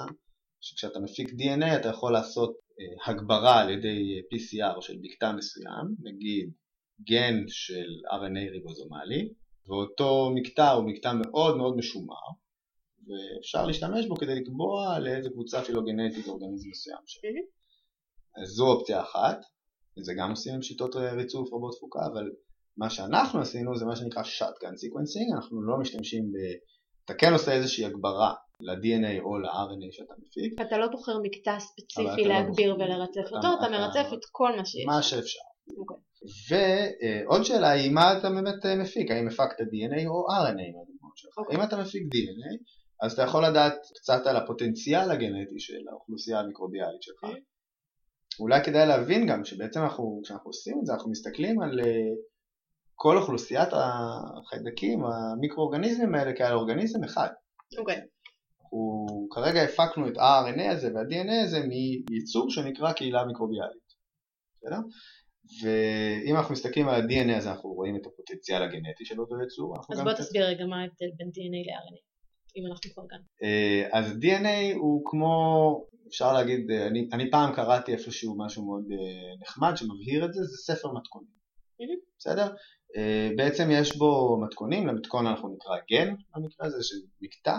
[0.61, 2.55] שכשאתה מפיק DNA אתה יכול לעשות
[3.05, 6.51] הגברה על ידי PCR של בקתה מסוים, נגיד
[7.01, 9.33] גן של RNA ריבוזומלי,
[9.67, 12.25] ואותו מקטע הוא מקטע מאוד מאוד משומר,
[13.07, 17.29] ואפשר להשתמש בו כדי לקבוע לאיזה קבוצה פילוגנטית אורגניזם מסוים שלו.
[18.43, 19.39] אז זו אופציה אחת,
[19.97, 22.31] וזה גם עושים עם שיטות ריצוף רבות תפוקה, אבל
[22.77, 26.35] מה שאנחנו עשינו זה מה שנקרא shotgun sequencing, אנחנו לא משתמשים ב...
[27.05, 30.61] אתה כן עושה איזושהי הגברה ל-DNA או ל-RNA שאתה מפיק.
[30.61, 34.55] אתה לא בוחר מקטע ספציפי לא להגביר לא ולרצף אותו, אתה, אתה מרצף את כל
[34.57, 34.85] מה שיש.
[34.85, 35.39] מה שאפשר.
[35.39, 35.79] Okay.
[35.79, 35.97] אוקיי.
[36.49, 41.37] ועוד שאלה היא מה אתה באמת מפיק, האם הפקת DNA או RNA מהדוגמאות שלך.
[41.37, 41.41] Okay.
[41.41, 41.57] אוקיי.
[41.57, 42.63] אם אתה מפיק DNA,
[43.01, 47.23] אז אתה יכול לדעת קצת על הפוטנציאל הגנטי של האוכלוסייה המיקרוביאלית שלך.
[47.23, 47.39] Okay.
[48.39, 52.09] אולי כדאי להבין גם שבעצם אנחנו, כשאנחנו עושים את זה, אנחנו מסתכלים על אה,
[52.95, 57.29] כל אוכלוסיית החיידקים, המיקרואורגניזמים האלה כעל אורגניזם אחד.
[57.77, 57.95] אוקיי.
[57.95, 58.18] Okay.
[59.31, 61.59] כרגע הפקנו את ה-RNA הזה וה-DNA הזה
[62.09, 63.89] מייצור שנקרא קהילה מיקרוביאלית.
[64.57, 64.77] בסדר?
[65.61, 69.75] ואם אנחנו מסתכלים על ה-DNA הזה אנחנו רואים את הפוטנציאל הגנטי של אותו יצור.
[69.91, 72.01] אז בוא תסביר רגע מה ההבדל בין DNA ל-RNA,
[72.55, 73.19] אם אנחנו כבר כאן.
[73.43, 75.31] אה, אז DNA הוא כמו,
[76.07, 80.43] אפשר להגיד, אה, אני, אני פעם קראתי איפשהו משהו מאוד אה, נחמד שמבהיר את זה,
[80.43, 81.39] זה ספר מתכונים.
[82.19, 82.53] בסדר?
[83.37, 87.57] בעצם יש בו מתכונים, למתכון אנחנו נקרא גן במקרה הזה, של מקטע.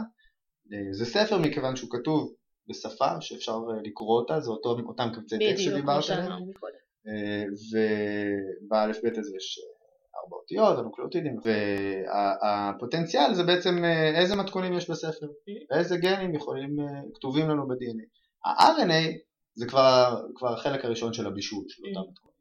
[0.90, 2.35] זה ספר מכיוון שהוא כתוב
[2.68, 6.50] בשפה שאפשר לקרוא אותה, זה אותו, אותם קבצי טקסט שדיברת עליהם.
[8.66, 9.61] ובאלף-בית הזה יש
[10.16, 15.26] ארבע אותיות, הנוקלאוטידים, והפוטנציאל זה בעצם אה, איזה מתכונים יש בספר,
[15.70, 18.04] ואיזה גנים יכולים, אה, כתובים לנו ב-DNA.
[18.44, 19.18] ה-RNA
[19.54, 22.37] זה כבר, כבר החלק הראשון של הבישול של אותם מתכונים.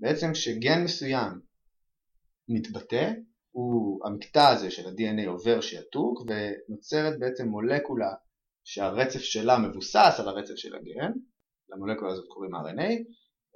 [0.00, 1.40] בעצם כשגן מסוים
[2.48, 3.12] מתבטא,
[3.52, 8.12] הוא, המקטע הזה של ה-DNA עובר שעתוק ונוצרת בעצם מולקולה
[8.64, 11.12] שהרצף שלה מבוסס על הרצף של הגן,
[11.68, 12.92] למולקולה הזאת קוראים RNA,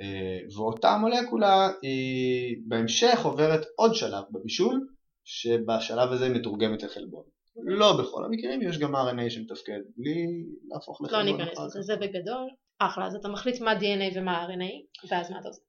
[0.01, 4.87] אה, ואותה מולקולה היא בהמשך עוברת עוד שלב בבישול
[5.25, 7.25] שבשלב הזה היא מתורגמת לחלבון.
[7.65, 10.27] לא בכל המקרים, יש גם RNA שמתפקד בלי
[10.69, 11.27] להפוך לחלבון.
[11.27, 12.49] לא ניכנס לזה, זה בגדול.
[12.79, 15.61] אחלה, אז אתה מחליט מה DNA ומה RNA, ואז מה אתה עושה?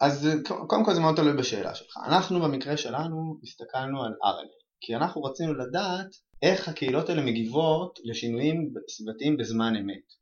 [0.00, 0.28] אז
[0.66, 1.96] קודם כל זה מאוד תלוי בשאלה שלך.
[2.06, 6.06] אנחנו במקרה שלנו הסתכלנו על RNA, כי אנחנו רצינו לדעת
[6.42, 10.12] איך הקהילות האלה מגיבות לשינויים סביבתיים בזמן אמת.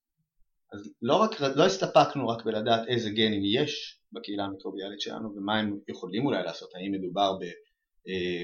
[0.72, 5.78] אז לא, רק, לא הסתפקנו רק בלדעת איזה גנים יש בקהילה המיקרוביאלית שלנו ומה הם
[5.88, 7.38] יכולים אולי לעשות, האם מדובר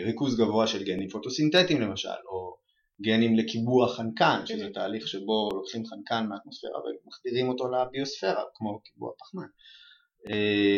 [0.04, 2.56] בריכוז גבוה של גנים פוטוסינתטיים למשל, או
[3.02, 4.68] גנים לקיבוע חנקן, שזה.
[4.74, 9.48] תהליך שבו לוקחים חנקן מהאטמוספירה ומחדירים אותו לביוספירה, כמו קיבוע פחמן, אה,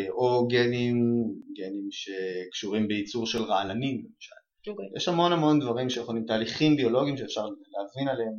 [0.08, 0.96] או גנים,
[1.56, 4.34] גנים שקשורים בייצור של רעלנים למשל.
[4.34, 4.70] Okay.
[4.70, 4.86] אוקיי.
[4.96, 8.34] יש המון המון דברים שיכולים, תהליכים ביולוגיים שאפשר להבין עליהם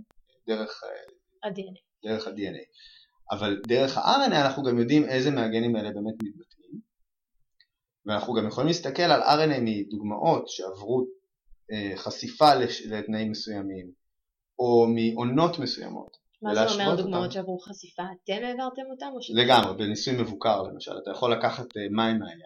[0.47, 2.09] דרך אה, ה-DNA.
[2.09, 2.65] דרך ה-DNA.
[3.31, 6.79] אבל דרך ה-RNA אנחנו גם יודעים איזה מהגנים האלה באמת מתבטאים
[8.05, 11.05] ואנחנו גם יכולים להסתכל על RNA מדוגמאות שעברו
[11.71, 12.55] אה, חשיפה
[12.89, 13.91] לתנאים מסוימים
[14.59, 16.17] או מעונות מסוימות.
[16.41, 17.31] מה זה אומר דוגמאות אותם.
[17.31, 18.03] שעברו חשיפה?
[18.23, 19.07] אתם העברתם אותם?
[19.33, 22.39] לגמרי, בניסוי מבוקר למשל, אתה יכול לקחת אה, מים מהים,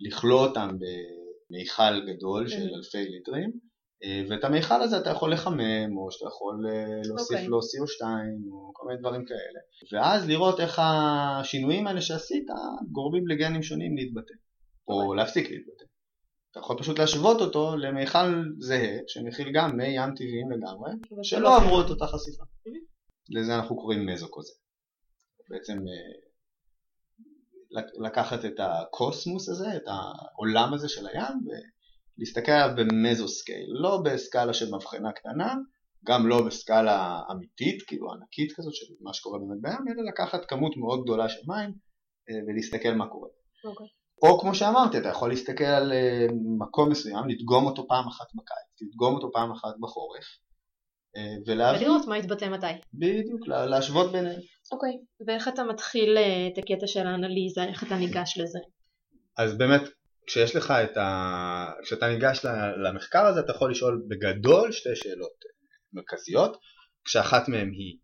[0.00, 3.50] לכלוא אותם במיכל גדול של אלפי ליטרים
[4.04, 7.40] אה, ואת המיכל הזה אתה יכול לחמם, או שאתה יכול אה, להוסיף okay.
[7.40, 7.48] אוקיי.
[7.48, 8.04] לו CO2,
[8.52, 9.60] או כל מיני דברים כאלה.
[9.92, 12.46] ואז לראות איך השינויים האלה שעשית
[12.92, 14.88] גורמים לגנים שונים להתבטא, okay.
[14.88, 15.16] או אוקיי.
[15.16, 15.84] להפסיק להתבטא.
[16.50, 20.90] אתה יכול פשוט להשוות אותו למיכל זהה, שמכיל גם מי ים טבעיים לגמרי,
[21.22, 22.44] שלא עברו את אותה חשיפה.
[23.28, 24.52] לזה אנחנו קוראים מזוקוזה.
[25.50, 26.28] בעצם אה,
[28.06, 31.38] לקחת את הקוסמוס הזה, את העולם הזה של הים,
[32.18, 35.54] להסתכל עליו במזוסקייל, לא בסקאלה של מבחנה קטנה,
[36.06, 40.76] גם לא בסקאלה אמיתית, כאילו ענקית כזאת של מה שקורה באמת בים, אלא לקחת כמות
[40.76, 41.70] מאוד גדולה של מים
[42.30, 43.28] אה, ולהסתכל מה קורה.
[43.28, 43.68] Okay.
[43.68, 43.86] אוקיי.
[44.22, 46.26] או כמו שאמרתי, אתה יכול להסתכל על אה,
[46.58, 50.24] מקום מסוים, לדגום אותו פעם אחת בקיץ, לדגום אותו פעם אחת בחורף,
[51.46, 51.82] ולהבין...
[51.82, 52.66] ולראות מה יתבטא מתי.
[52.94, 54.40] בדיוק, להשוות ביניהם.
[54.72, 54.90] אוקיי,
[55.26, 58.58] ואיך אתה מתחיל אה, את הקטע של האנליזה, איך אתה ניגש לזה?
[59.38, 59.82] אז באמת,
[60.26, 61.70] כשיש לך את ה...
[61.82, 62.44] כשאתה ניגש
[62.84, 65.44] למחקר הזה אתה יכול לשאול בגדול שתי שאלות
[65.92, 66.56] מרכזיות,
[67.04, 67.98] כשאחת מהן היא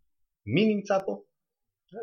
[0.46, 1.22] מי נמצא פה?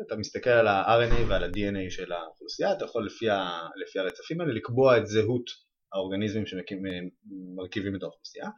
[0.06, 3.68] אתה מסתכל על ה-RNA ועל ה-DNA של האוכלוסייה, אתה יכול לפי, ה...
[3.76, 5.44] לפי הרצפים האלה לקבוע את זהות
[5.92, 8.50] האורגניזמים שמרכיבים את האוכלוסייה, אה,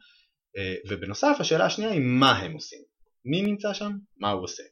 [0.89, 2.81] ובנוסף השאלה השנייה היא מה הם עושים,
[3.25, 4.63] מי נמצא שם, מה הוא עושה.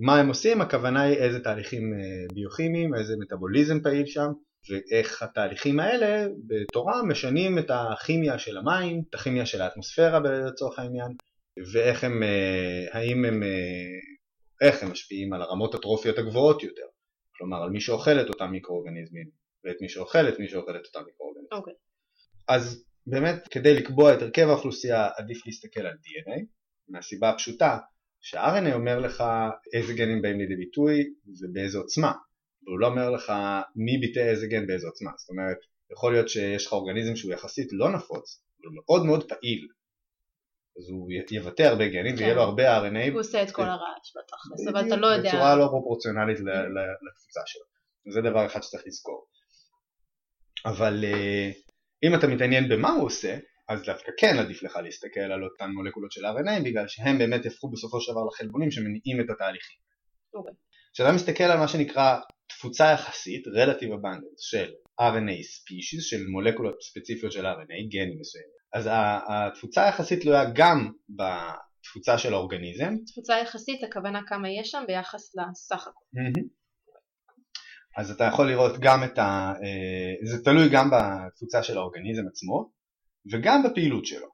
[0.00, 4.28] מה הם עושים, הכוונה היא איזה תהליכים אה, ביוכימיים, איזה מטאבוליזם פעיל שם,
[4.70, 11.12] ואיך התהליכים האלה בתורה משנים את הכימיה של המים, את הכימיה של האטמוספירה לצורך העניין,
[11.72, 13.42] ואיך הם, אה, האם הם,
[14.60, 16.86] איך הם משפיעים על הרמות הטרופיות הגבוהות יותר,
[17.36, 19.28] כלומר על מי שאוכל את אותם מיקרואורגניזמים,
[19.64, 21.58] ואת מי שאוכל את מי שאוכל את אותם מיקרואורגניזמים.
[21.58, 21.72] אוקיי.
[21.72, 21.76] Okay.
[22.48, 26.44] אז באמת כדי לקבוע את הרכב האוכלוסייה עדיף להסתכל על DNA
[26.88, 27.78] מהסיבה הפשוטה
[28.20, 29.24] שה-RNA אומר לך
[29.74, 32.12] איזה גנים באים לידי ביטוי ובאיזה עוצמה
[32.66, 33.32] והוא לא אומר לך
[33.76, 35.10] מי ביטא איזה גן באיזה עוצמה.
[35.16, 35.56] זאת אומרת
[35.92, 39.68] יכול להיות שיש לך אורגניזם שהוא יחסית לא נפוץ אבל מאוד מאוד פעיל.
[40.78, 42.46] אז הוא יבטא הרבה גנים ויהיה לו כן.
[42.48, 45.28] הרבה RNA הוא עושה את כל הרעש בתכלס אבל אתה לא יודע.
[45.28, 47.64] בצורה לא פרופורציונלית לתפוצה שלו.
[48.12, 49.26] זה דבר אחד שצריך לזכור.
[50.66, 51.50] אבל אה,
[52.06, 53.36] אם אתה מתעניין במה הוא עושה,
[53.68, 57.70] אז דווקא כן עדיף לך להסתכל על אותן מולקולות של RNA בגלל שהם באמת יהפכו
[57.70, 59.78] בסופו של דבר לחלבונים שמניעים את התהליכים.
[60.34, 60.52] אוקיי.
[60.94, 61.12] כשאתה okay.
[61.12, 67.46] מסתכל על מה שנקרא תפוצה יחסית, Relative Abundance של RNA Species, של מולקולות ספציפיות של
[67.46, 68.88] RNA, גנים מסוימים, אז
[69.28, 72.94] התפוצה היחסית תלויה גם בתפוצה של האורגניזם.
[73.06, 76.04] תפוצה יחסית, הכוונה כמה יש שם ביחס לסך הכל.
[76.16, 76.63] Mm-hmm.
[77.96, 79.52] אז אתה יכול לראות גם את ה...
[79.62, 82.70] אה, זה תלוי גם בתפוצה של האורגניזם עצמו
[83.32, 84.26] וגם בפעילות שלו,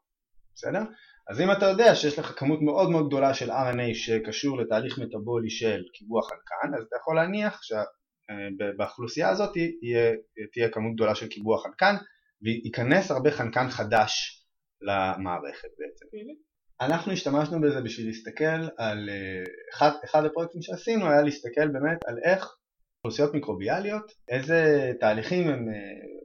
[0.55, 0.83] בסדר?
[1.31, 5.51] אז אם אתה יודע שיש לך כמות מאוד מאוד גדולה של RNA שקשור לתהליך מטאבולי
[5.51, 10.13] של קיבוע חנקן, אז אתה יכול להניח שבאוכלוסייה הזאת תהיה,
[10.53, 11.95] תהיה כמות גדולה של קיבוע חנקן
[12.43, 14.45] וייכנס הרבה חנקן חדש
[14.83, 16.07] למערכת בעצם.
[16.07, 16.51] Mm-hmm.
[16.87, 19.45] אנחנו השתמשנו בזה בשביל להסתכל על, אה,
[19.75, 22.57] אחד, אחד הפרויקטים שעשינו היה להסתכל באמת על איך
[23.05, 25.75] אוכלוסיות מיקרוביאליות, איזה תהליכים הם, אה,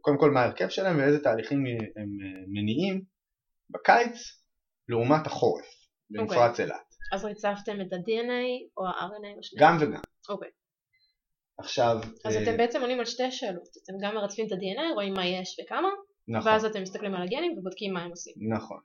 [0.02, 3.02] קודם כל מה ההרכב שלהם ואיזה תהליכים הם אה, מניעים
[3.70, 4.18] בקיץ
[4.90, 5.66] לעומת החורף
[6.10, 6.50] במפרץ okay.
[6.50, 6.66] אוקיי.
[6.66, 6.96] אילת.
[7.14, 9.60] אז ריצפתם את ה-DNA או ה-RNA?
[9.60, 10.02] גם וגם.
[10.30, 10.50] אוקיי.
[10.50, 10.52] Okay.
[11.58, 11.98] עכשיו...
[12.26, 15.26] אז uh, אתם בעצם עונים על שתי שאלות, אתם גם מרצפים את ה-DNA, רואים מה
[15.26, 15.90] יש וכמה,
[16.28, 16.52] נכון.
[16.52, 18.34] ואז אתם מסתכלים על הגנים ובודקים מה הם עושים.
[18.50, 18.80] נכון.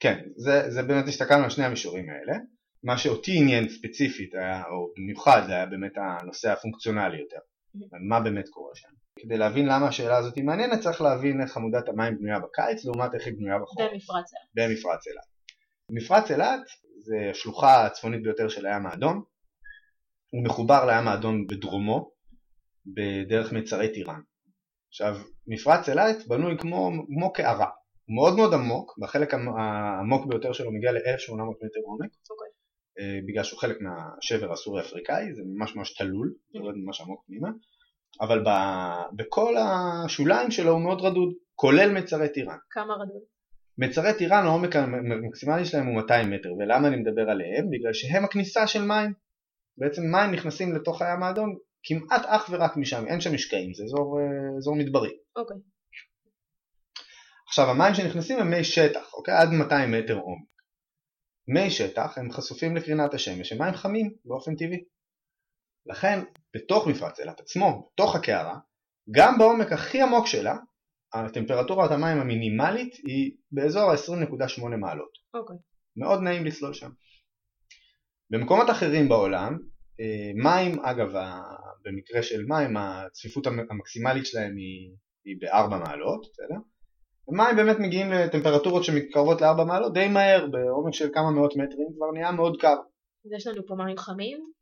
[0.00, 2.38] כן, זה, זה באמת הסתכלנו על שני המישורים האלה.
[2.82, 7.38] מה שאותי עניין ספציפית היה, או במיוחד היה באמת הנושא הפונקציונלי יותר,
[8.08, 8.88] מה באמת קורה שם.
[9.18, 13.14] כדי להבין למה השאלה הזאת היא מעניינת צריך להבין איך עמודת המים בנויה בקיץ לעומת
[13.14, 13.90] איך היא בנויה בחורף.
[13.90, 14.70] במפרץ אילת.
[14.70, 15.24] במפרץ אילת.
[15.90, 16.60] מפרץ אילת
[16.98, 19.22] זה השלוחה הצפונית ביותר של הים האדום,
[20.30, 22.10] הוא מחובר לים האדום בדרומו
[22.86, 24.20] בדרך מצרי טיראן.
[24.88, 27.70] עכשיו מפרץ אילת בנוי כמו, כמו קערה,
[28.08, 31.32] הוא מאוד מאוד עמוק, בחלק העמוק ביותר שלו מגיע ל-1800
[31.64, 32.57] מטר עומק, okay.
[32.98, 37.24] אה, בגלל שהוא חלק מהשבר הסורי אפריקאי, זה ממש ממש תלול, זה יורד ממש עמוק
[37.26, 37.48] פנימה,
[38.20, 38.48] אבל ב,
[39.16, 42.56] בכל השוליים שלו הוא מאוד רדוד, כולל מצרי טיראן.
[42.70, 43.22] כמה רדוד?
[43.78, 47.70] מצרי טיראן העומק המקסימלי שלהם הוא 200 מטר, ולמה אני מדבר עליהם?
[47.70, 49.12] בגלל שהם הכניסה של מים.
[49.78, 54.20] בעצם מים נכנסים לתוך הים האדום כמעט אך ורק משם, אין שם משקעים, זה אזור,
[54.20, 55.10] אה, אזור מדברי.
[55.36, 55.56] אוקיי.
[57.48, 59.34] עכשיו המים שנכנסים הם מי שטח, אוקיי?
[59.34, 60.48] עד 200 מטר עומק.
[61.48, 64.84] מי שטח הם חשופים לקרינת השמש, הם מים חמים באופן טבעי.
[65.86, 66.20] לכן
[66.56, 68.58] בתוך מפרץ אילת עצמו, בתוך הקערה,
[69.10, 70.56] גם בעומק הכי עמוק שלה,
[71.14, 75.12] הטמפרטורת המים המינימלית היא באזור ה-20.8 מעלות.
[75.34, 75.56] אוקיי.
[75.56, 75.58] Okay.
[75.96, 76.90] מאוד נעים לסלול שם.
[78.30, 79.58] במקומות אחרים בעולם,
[80.00, 81.08] אה, מים, אגב,
[81.84, 86.60] במקרה של מים, הצפיפות המקסימלית שלהם היא, היא ב-4 מעלות, בסדר?
[87.30, 92.10] מים באמת מגיעים לטמפרטורות שמתקרבות ל-4 מעלות די מהר, בעומק של כמה מאות מטרים כבר
[92.12, 92.76] נהיה מאוד קר.
[93.24, 94.52] אז יש לנו פה מים חמים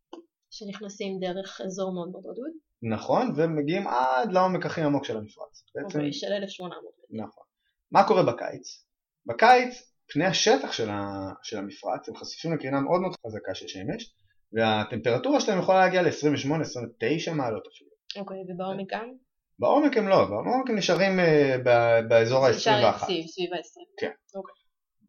[0.51, 2.51] שנכנסים דרך אזור מאוד מאוד רדוד.
[2.83, 5.65] נכון, ומגיעים עד לעומק הכי עמוק של המפרץ.
[5.75, 5.99] בעצם...
[5.99, 7.25] אוקיי, של 1800 מטר.
[7.25, 7.45] נכון.
[7.93, 8.85] מה קורה בקיץ?
[9.27, 11.31] בקיץ פני השטח של, ה...
[11.43, 14.15] של המפרץ הם חשופים לקרינה מאוד מאוד חזקה של שמש
[14.53, 17.91] והטמפרטורה שלהם יכולה להגיע ל-28-29 מעלות אפילו.
[18.17, 19.13] אוקיי, ובעומק גם?
[19.59, 21.69] בעומק הם לא, בעומק הם נשארים uh,
[22.09, 22.57] באזור ה-21.
[22.57, 24.01] נשאר יציב, סביב ה-20.
[24.01, 24.07] כן.
[24.07, 24.39] Okay.
[24.39, 24.55] אוקיי.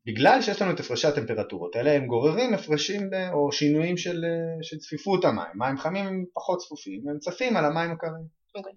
[0.07, 4.63] בגלל שיש לנו את הפרשי הטמפרטורות האלה הם גוררים הפרשים ב, או שינויים של, אה,
[4.63, 8.13] של צפיפות המים, מים חמים הם פחות צפופים, הם צפים על המים הקרים.
[8.13, 8.57] Okay.
[8.57, 8.73] אוקיי.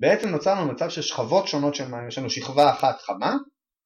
[0.00, 3.36] בעצם נוצר לנו מצב של שכבות שונות של מים, יש לנו שכבה אחת חמה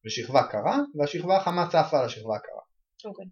[0.06, 2.60] ושכבה קרה והשכבה החמה צפה על השכבה הקרה.
[2.60, 3.08] Okay.
[3.08, 3.26] אוקיי.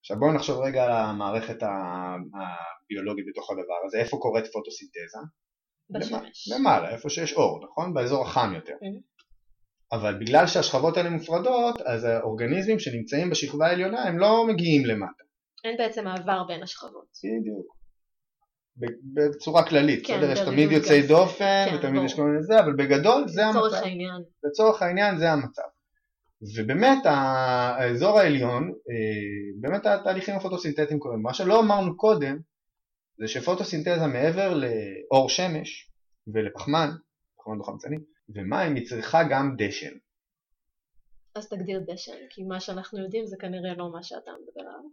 [0.00, 5.18] עכשיו בואו נחשוב רגע על המערכת הביולוגית בתוך הדבר הזה, איפה קורית פוטוסינתזה?
[5.90, 6.52] בשמש.
[6.58, 7.94] למעלה, איפה שיש אור, נכון?
[7.94, 8.72] באזור החם יותר.
[8.72, 9.14] Mm-hmm.
[9.92, 15.24] אבל בגלל שהשכבות האלה מופרדות, אז האורגניזמים שנמצאים בשכבה העליונה הם לא מגיעים למטה.
[15.64, 17.06] אין בעצם מעבר בין השכבות.
[17.40, 17.74] בדיוק.
[19.14, 20.32] בצורה כללית, כן, בסדר?
[20.32, 22.06] יש תמיד יוצאי כן, דופן, כן, ותמיד ברור.
[22.06, 23.86] יש כל מיני זה, אבל בגדול זה לצורך המצב.
[23.86, 24.22] העניין.
[24.44, 25.62] לצורך העניין זה המצב.
[26.56, 31.22] ובאמת האזור העליון, אה, באמת התהליכים הפוטוסינתטיים קורים.
[31.22, 32.38] מה שלא אמרנו קודם,
[33.18, 35.90] זה שפוטוסינתזה מעבר לאור שמש
[36.26, 36.90] ולפחמן,
[37.38, 37.96] פחמן דו-חמצני,
[38.28, 39.96] ומים היא צריכה גם דשן.
[41.34, 44.90] אז תגדיר דשן, כי מה שאנחנו יודעים זה כנראה לא מה שאתה מדבר עליו.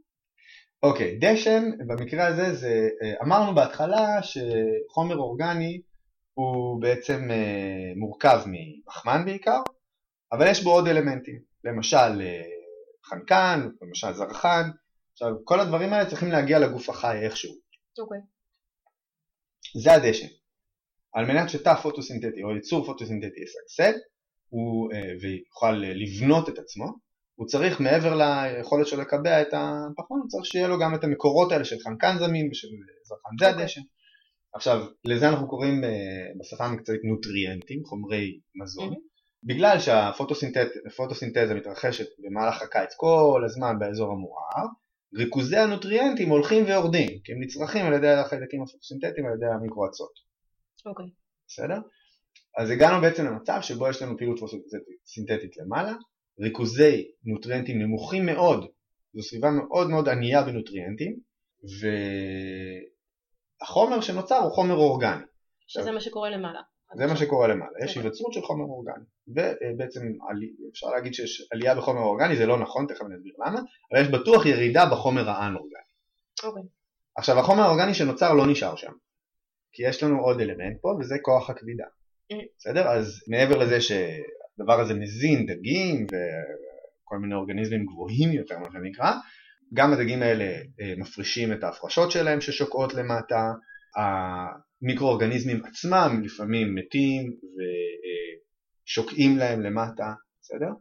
[0.83, 5.81] אוקיי, דשן במקרה הזה זה, אה, אמרנו בהתחלה שחומר אורגני
[6.33, 9.61] הוא בעצם אה, מורכב מפחמן בעיקר,
[10.31, 12.41] אבל יש בו עוד אלמנטים, למשל אה,
[13.05, 14.69] חנקן, למשל זרחן,
[15.11, 17.53] עכשיו כל הדברים האלה צריכים להגיע לגוף החי איכשהו,
[17.99, 18.19] אוקיי.
[19.75, 20.27] זה הדשן.
[21.13, 23.93] על מנת שתא פוטוסינתטי או יצור פוטוסינתטי ישגשג
[24.49, 26.85] הוא, אה, ויוכל אה, לבנות את עצמו,
[27.35, 31.51] הוא צריך מעבר ליכולת שלו לקבע את הפחמן, הוא צריך שיהיה לו גם את המקורות
[31.51, 32.67] האלה של חנקן זמין ושל
[33.03, 33.63] זרחן, זה אוקיי.
[33.63, 33.81] הדשן.
[34.53, 35.89] עכשיו, לזה אנחנו קוראים אה,
[36.39, 39.01] בשפה המקצועית נוטריאנטים, חומרי מזון, מהמם.
[39.43, 44.67] בגלל שהפוטוסינתזה מתרחשת במהלך הקיץ כל הזמן באזור המואר,
[45.13, 50.11] ריכוזי הנוטריאנטים הולכים ויורדים, כי הם נצרכים על ידי החיידקים הפוטוסינתטיים על ידי המיקרואצות.
[50.85, 51.05] אוקיי.
[51.47, 51.77] בסדר?
[52.57, 55.93] אז הגענו בעצם למצב שבו יש לנו פעילות פוטוסינתטית למעלה,
[56.39, 58.65] ריכוזי נוטריאנטים נמוכים מאוד,
[59.13, 61.19] זו סביבה מאוד מאוד ענייה בנוטריאנטים,
[63.61, 65.23] והחומר שנוצר הוא חומר אורגני,
[65.67, 66.61] שזה מה שקורה למעלה.
[66.97, 67.97] זה מה שקורה למעלה, יש.
[67.97, 70.01] היווצרות של חומר אורגני, ובעצם
[70.71, 73.59] אפשר להגיד שיש עלייה בחומר אורגני, זה לא נכון, תכף אני אסביר למה,
[73.91, 75.81] אבל יש בטוח ירידה בחומר האן-אורגני.
[76.43, 76.63] אוקיי.
[77.17, 78.91] עכשיו החומר האורגני שנוצר לא נשאר שם,
[79.73, 81.85] כי יש לנו עוד אלמנט פה וזה כוח הכבידה.
[82.33, 82.35] Mm.
[82.57, 82.87] בסדר?
[82.87, 89.11] אז מעבר לזה שהדבר הזה מזין דגים וכל מיני אורגניזמים גבוהים יותר מה שנקרא,
[89.73, 90.43] גם הדגים האלה
[90.81, 93.53] אה, מפרישים את ההפרשות שלהם ששוקעות למטה,
[94.81, 97.33] המיקרואורגניזמים עצמם לפעמים מתים
[98.85, 100.71] ושוקעים להם למטה, בסדר?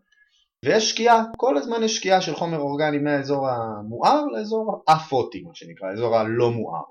[0.64, 5.88] ויש שקיעה, כל הזמן יש שקיעה של חומר אורגני מהאזור המואר לאזור הפוטי, מה שנקרא,
[5.88, 6.82] האזור הלא מואר.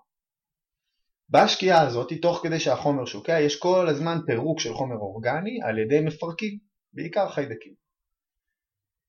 [1.29, 5.99] בשקיעה הזאת, תוך כדי שהחומר שוקע, יש כל הזמן פירוק של חומר אורגני על ידי
[6.05, 6.57] מפרקים,
[6.93, 7.73] בעיקר חיידקים.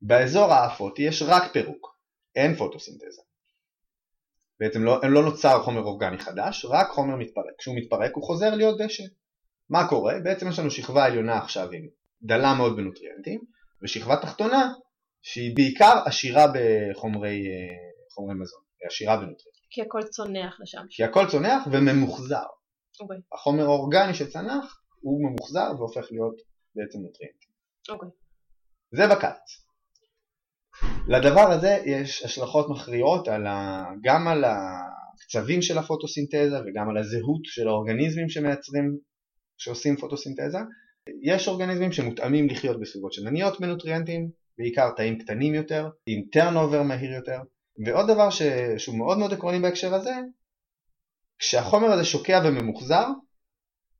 [0.02, 1.96] באזור האפוטי יש רק פירוק,
[2.36, 3.22] אין פוטוסינתזה.
[4.60, 7.54] בעצם לא, לא נוצר חומר אורגני חדש, רק חומר מתפרק.
[7.58, 9.04] כשהוא מתפרק הוא חוזר להיות דשא.
[9.70, 10.14] מה קורה?
[10.24, 11.86] בעצם יש לנו שכבה עליונה עכשיו עם
[12.22, 13.40] דלה מאוד בנוטריאנטים,
[13.82, 14.72] ושכבה תחתונה
[15.22, 17.74] שהיא בעיקר עשירה בחומרי אה,
[18.14, 19.64] חומרי מזון, היא עשירה בנוטריאנטים.
[19.70, 20.82] כי הכל צונח לשם.
[20.90, 22.46] כי הכל צונח וממוחזר.
[23.00, 23.16] אוקיי.
[23.32, 26.34] החומר האורגני שצנח הוא ממוחזר והופך להיות
[26.74, 27.50] בעצם נוטריאנטים.
[27.88, 28.08] אוקיי.
[28.92, 29.69] זה בקיץ.
[31.08, 33.84] לדבר הזה יש השלכות מכריעות על ה...
[34.02, 38.96] גם על הקצבים של הפוטוסינתזה וגם על הזהות של האורגניזמים שמייצרים,
[39.58, 40.58] שעושים פוטוסינתזה.
[41.22, 47.38] יש אורגניזמים שמותאמים לחיות בסביבות שנניות בנוטריאנטים, בעיקר תאים קטנים יותר, עם טרנובר מהיר יותר.
[47.86, 48.42] ועוד דבר ש...
[48.78, 50.14] שהוא מאוד מאוד עקרוני בהקשר הזה,
[51.38, 53.06] כשהחומר הזה שוקע וממוחזר,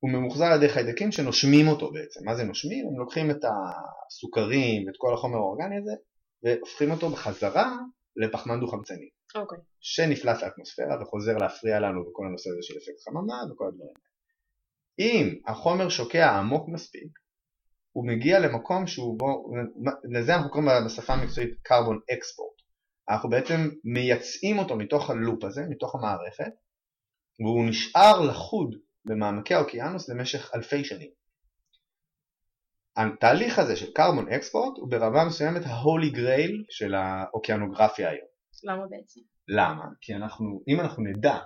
[0.01, 2.21] הוא ממוחזר על ידי חיידקים שנושמים אותו בעצם.
[2.25, 2.87] מה זה נושמים?
[2.87, 5.93] הם לוקחים את הסוכרים ואת כל החומר האורגני הזה
[6.42, 7.76] והופכים אותו בחזרה
[8.16, 9.59] לפחמן דו-חמצני, אוקיי.
[9.81, 14.11] שנפלט לאטמוספירה וחוזר להפריע לנו בכל הנושא הזה של אפקט חממה וכל הדברים האלה.
[14.98, 17.18] אם החומר שוקע עמוק מספיק,
[17.92, 19.53] הוא מגיע למקום שהוא בו,
[20.12, 22.62] לזה אנחנו קוראים בשפה המקצועית carbon export.
[23.11, 26.53] אנחנו בעצם מייצאים אותו מתוך הלופ הזה, מתוך המערכת,
[27.40, 31.11] והוא נשאר לחוד במעמקי האוקיינוס למשך אלפי שנים.
[32.96, 38.26] התהליך הזה של carbon export הוא ברמה מסוימת ה-holy grail של האוקיינוגרפיה היום.
[38.64, 39.20] למה בעצם?
[39.49, 39.84] למה?
[40.01, 41.38] כי אנחנו, אם אנחנו נדע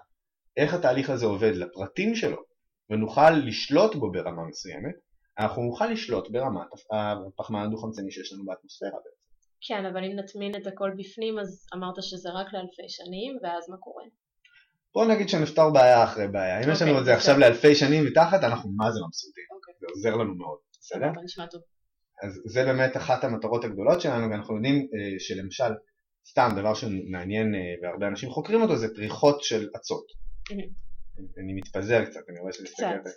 [0.57, 2.39] איך התהליך הזה עובד לפרטים שלו
[2.91, 4.95] ונוכל לשלוט בו ברמה מסוימת,
[5.39, 9.25] אנחנו נוכל לשלוט ברמת הפחמן הדו-חמצני שיש לנו באטמוספירה בעצם.
[9.69, 13.77] כן, אבל אם נטמין את הכל בפנים, אז אמרת שזה רק לאלפי שנים, ואז מה
[13.77, 14.05] קורה?
[14.95, 16.65] בואו נגיד שנפתור בעיה אחרי בעיה.
[16.65, 17.49] אם יש לנו אוקיי, את זה עכשיו בסדר.
[17.49, 19.45] לאלפי שנים מתחת, אנחנו מה זה מבסוטים.
[19.57, 19.75] אוקיי.
[19.81, 21.11] זה עוזר לנו מאוד, בסדר?
[21.25, 21.61] נשמע טוב.
[22.23, 25.73] אז זה באמת אחת המטרות הגדולות שלנו, ואנחנו יודעים אה, שלמשל,
[26.31, 30.05] סתם דבר שמעניין אה, והרבה אנשים חוקרים אותו, זה פריחות של אצות.
[31.39, 32.63] אני מתפזר קצת, אני רואה קצת.
[32.63, 33.11] מסתכל.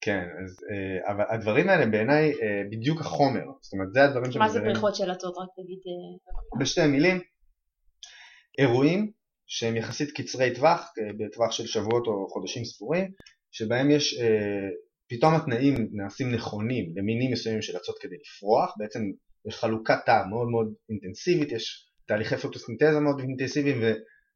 [0.00, 2.32] כן, אז, אה, אבל הדברים האלה בעיניי
[2.70, 5.34] בדיוק החומר, זאת אומרת זה הדברים מה זה פריחות של אצות?
[5.38, 5.78] רק תגיד...
[6.60, 7.20] בשתי מילים,
[8.58, 9.10] אירועים
[9.46, 13.10] שהם יחסית קצרי טווח, בטווח של שבועות או חודשים ספורים,
[13.52, 14.20] שבהם יש,
[15.08, 19.00] פתאום התנאים נעשים נכונים למינים מסוימים של אצות כדי לפרוח, בעצם
[19.48, 23.82] יש חלוקת תא מאוד מאוד אינטנסיבית, יש תהליכי פוטוסינתזה מאוד אינטנסיביים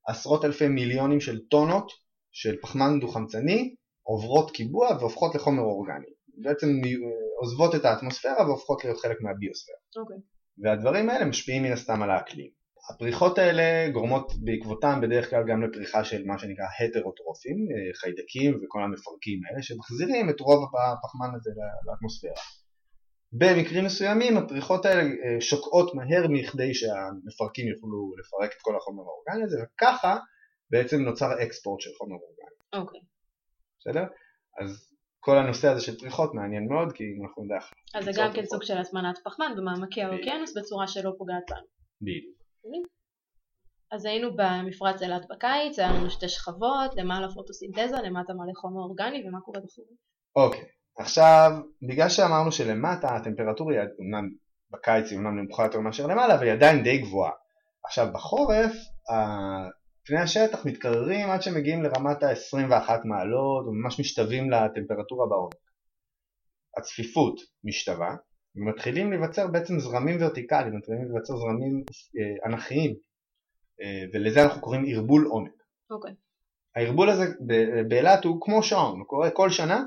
[0.08, 1.92] ועשרות אלפי מיליונים של טונות
[2.32, 6.06] של פחמן דו-חמצני עוברות קיבוע והופכות לחומר אורגני.
[6.38, 6.66] בעצם
[7.40, 9.78] עוזבות את האטמוספירה והופכות להיות חלק מהביוספירה.
[9.78, 10.00] Okay.
[10.00, 10.16] אוקיי.
[10.58, 12.50] והדברים האלה משפיעים מן הסתם על האקלים.
[12.91, 17.57] הפריחות האלה גורמות בעקבותם בדרך כלל גם לפריחה של מה שנקרא הטרוטרופים,
[18.01, 21.51] חיידקים וכל המפרקים האלה שמחזירים את רוב הפחמן הזה
[21.86, 22.43] לאטמוספירה.
[23.32, 29.45] במקרים מסוימים הפריחות האלה אה, שוקעות מהר מכדי שהמפרקים יוכלו לפרק את כל החומר האורגני
[29.45, 30.16] הזה וככה
[30.70, 32.82] בעצם נוצר אקספורט של חומר אורגני.
[32.84, 33.01] אוקיי.
[33.01, 33.05] Okay.
[33.80, 34.05] בסדר?
[34.61, 37.59] אז כל הנושא הזה של פריחות מעניין מאוד כי אנחנו נדע.
[37.95, 41.66] אז זה גם כן סוג של הטמנת פחמן במעמקי האוקיינוס בצורה שלא פוגעת בנו.
[42.01, 42.38] בדיוק.
[43.92, 49.28] אז היינו במפרץ אילת בקיץ, היה לנו שתי שכבות, למעלה פוטוסינתזה, למטה מלא חומר אורגני
[49.28, 49.96] ומה קורה בחורים.
[50.36, 50.61] אוקיי.
[50.61, 51.02] Okay.
[51.02, 51.50] עכשיו,
[51.88, 54.30] בגלל שאמרנו שלמטה הטמפרטורה היא אומנם
[54.70, 57.32] בקיץ היא אומנם נמוכה יותר מאשר למעלה, אבל היא עדיין די גבוהה.
[57.84, 58.72] עכשיו בחורף
[60.04, 65.54] פני השטח מתקררים עד שמגיעים לרמת ה-21 מעלות וממש משתווים לטמפרטורה בעומק.
[66.78, 68.16] הצפיפות משתווה
[68.59, 71.84] ומתחילים להיווצר בעצם זרמים ורטיקליים, מתחילים להיווצר זרמים
[72.18, 72.94] אה, אנכיים
[73.80, 75.62] אה, ולזה אנחנו קוראים ערבול עומק.
[75.90, 76.11] אוקיי.
[76.11, 76.14] Okay.
[76.76, 77.24] הערבול הזה
[77.88, 79.84] באילת הוא כמו שעון, הוא קורה כל שנה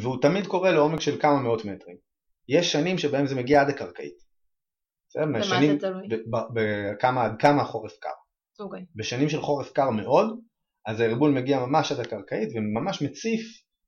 [0.00, 1.96] והוא תמיד קורה לעומק של כמה מאות מטרים.
[2.48, 4.24] יש שנים שבהם זה מגיע עד הקרקעית.
[5.16, 6.08] במה זה תלוי?
[6.54, 8.08] בכמה, עד כמה החורף קר.
[8.08, 8.62] Okay.
[8.62, 8.84] אוקיי.
[8.96, 10.40] בשנים של חורף קר מאוד,
[10.86, 13.40] אז הערבול מגיע ממש עד הקרקעית וממש מציף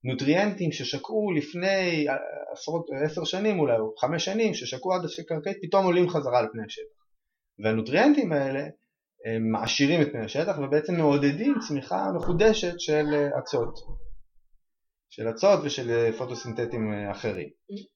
[0.06, 2.06] נוטריאנטים ששקעו לפני
[2.52, 6.62] עשרות, עשר שנים אולי, או חמש שנים, ששקעו עד הקרקעית, פתאום עולים חזרה על פני
[6.66, 6.96] השטח.
[7.64, 8.62] והנוטריאנטים האלה
[9.26, 13.78] הם מעשירים את פני השטח ובעצם מעודדים צמיחה מחודשת של אצות.
[15.10, 17.48] של אצות ושל אה, פוטוסינתטים אה, אחרים.
[17.48, 17.86] Mm-hmm.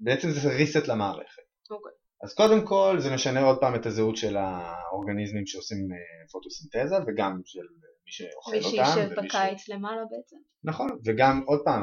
[0.00, 1.42] בעצם זה reset למערכת.
[1.42, 1.74] Okay.
[1.74, 1.92] אוקיי.
[2.24, 7.40] אז קודם כל זה משנה עוד פעם את הזהות של האורגניזמים שעושים אה, פוטוסינתזה וגם
[7.44, 7.66] של
[8.08, 8.66] מי שאוכל אותם.
[8.68, 9.68] מי שישב בקיץ ש...
[9.68, 10.36] למעלה בעצם.
[10.64, 11.82] נכון, וגם עוד פעם,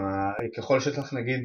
[0.57, 1.41] ככל שיש לך נגיד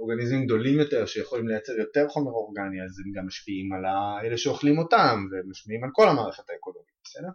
[0.00, 3.84] אורגניזמים גדולים יותר שיכולים לייצר יותר חומר אורגני אז הם גם משפיעים על
[4.24, 7.28] אלה שאוכלים אותם ומשפיעים על כל המערכת האקולוגית, בסדר?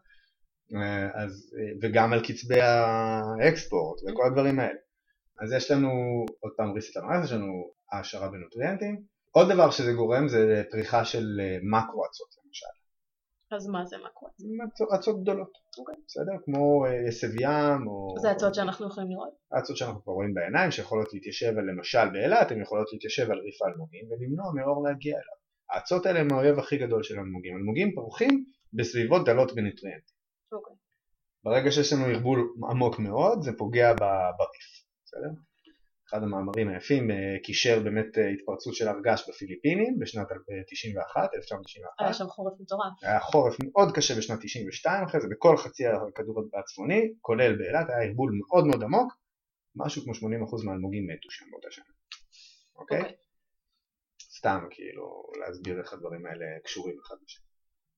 [1.13, 4.80] אז, וגם על קצבי האקספורט וכל הדברים האלה.
[5.41, 5.89] אז יש לנו
[6.39, 9.01] עוד פעם ריסט למערכת, יש לנו העשרה בנוטריאנטים.
[9.32, 12.36] עוד דבר שזה גורם זה פריחה של אה, מקרו אצות למשל.
[13.52, 14.28] אז מה זה מקרו
[14.68, 14.88] אצות?
[15.00, 15.80] אצות גדולות, okay.
[15.80, 15.95] אוקיי.
[16.08, 16.32] בסדר?
[16.45, 18.16] כמו עשב אה, ים או...
[18.22, 19.34] זה אצות שאנחנו יכולים לראות?
[19.60, 23.62] אצות שאנחנו כבר רואים בעיניים שיכולות להתיישב על למשל באילת, הן יכולות להתיישב על ריף
[23.62, 25.38] האלמוגים ולמנוע מאור להגיע אליו.
[25.70, 27.58] האצות האלה הם האויב הכי גדול של אלמוגים.
[27.58, 30.16] אלמוגים פורחים בסביבות דלות בנוטריאנטים.
[30.54, 30.56] Okay.
[30.56, 30.76] אוקיי.
[31.43, 33.93] ברגע שיש לנו ערבול עמוק מאוד זה פוגע
[34.38, 34.86] בריף.
[35.06, 35.47] בסדר?
[36.10, 40.28] אחד המאמרים היפים אה, קישר באמת אה, התפרצות של הרגש בפיליפינים בשנת
[40.72, 41.93] 91, 1991.
[41.99, 43.03] היה שם חורף מטורף.
[43.03, 48.10] היה חורף מאוד קשה בשנת 92 אחרי זה בכל חצי הכדור הצפוני, כולל באילת, היה
[48.10, 49.14] ערבול מאוד מאוד עמוק,
[49.76, 51.86] משהו כמו 80% מהאלמוגים מתו שם באותה שנה.
[52.76, 52.99] אוקיי?
[52.99, 53.16] אוקיי?
[54.38, 57.45] סתם כאילו להסביר איך הדברים האלה קשורים אחד לשני.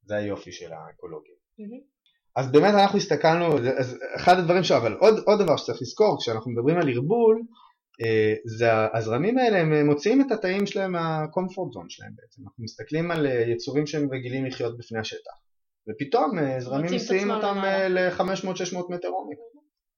[0.04, 1.36] זה היופי של האקולוגיה.
[1.36, 2.00] Mm-hmm.
[2.36, 4.72] אז באמת אנחנו הסתכלנו, אז אחד הדברים ש...
[4.72, 7.46] אבל עוד, עוד דבר שצריך לזכור, כשאנחנו מדברים על ערבול, אה,
[8.46, 13.28] זה הזרמים האלה הם מוציאים את התאים שלהם מהקומפורט זון שלהם בעצם, אנחנו מסתכלים על
[13.28, 15.32] אה, יצורים שהם רגילים לחיות בפני השטח,
[15.90, 17.58] ופתאום אה, זרמים מסיעים אותם
[17.90, 19.38] ל-500-600 מטר עומק.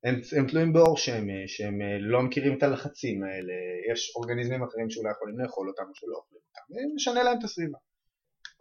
[0.04, 3.54] הם, הם תלויים באור שמש, הם לא מכירים את הלחצים האלה,
[3.92, 7.44] יש אורגניזמים אחרים שאולי יכולים לאכול אותם או שלא אוכלים אותם, זה משנה להם את
[7.44, 7.78] הסביבה.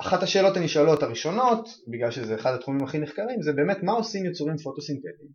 [0.01, 4.57] אחת השאלות הנשאלות הראשונות, בגלל שזה אחד התחומים הכי נחקרים, זה באמת מה עושים יצורים
[4.57, 5.31] פוטוסינתטיים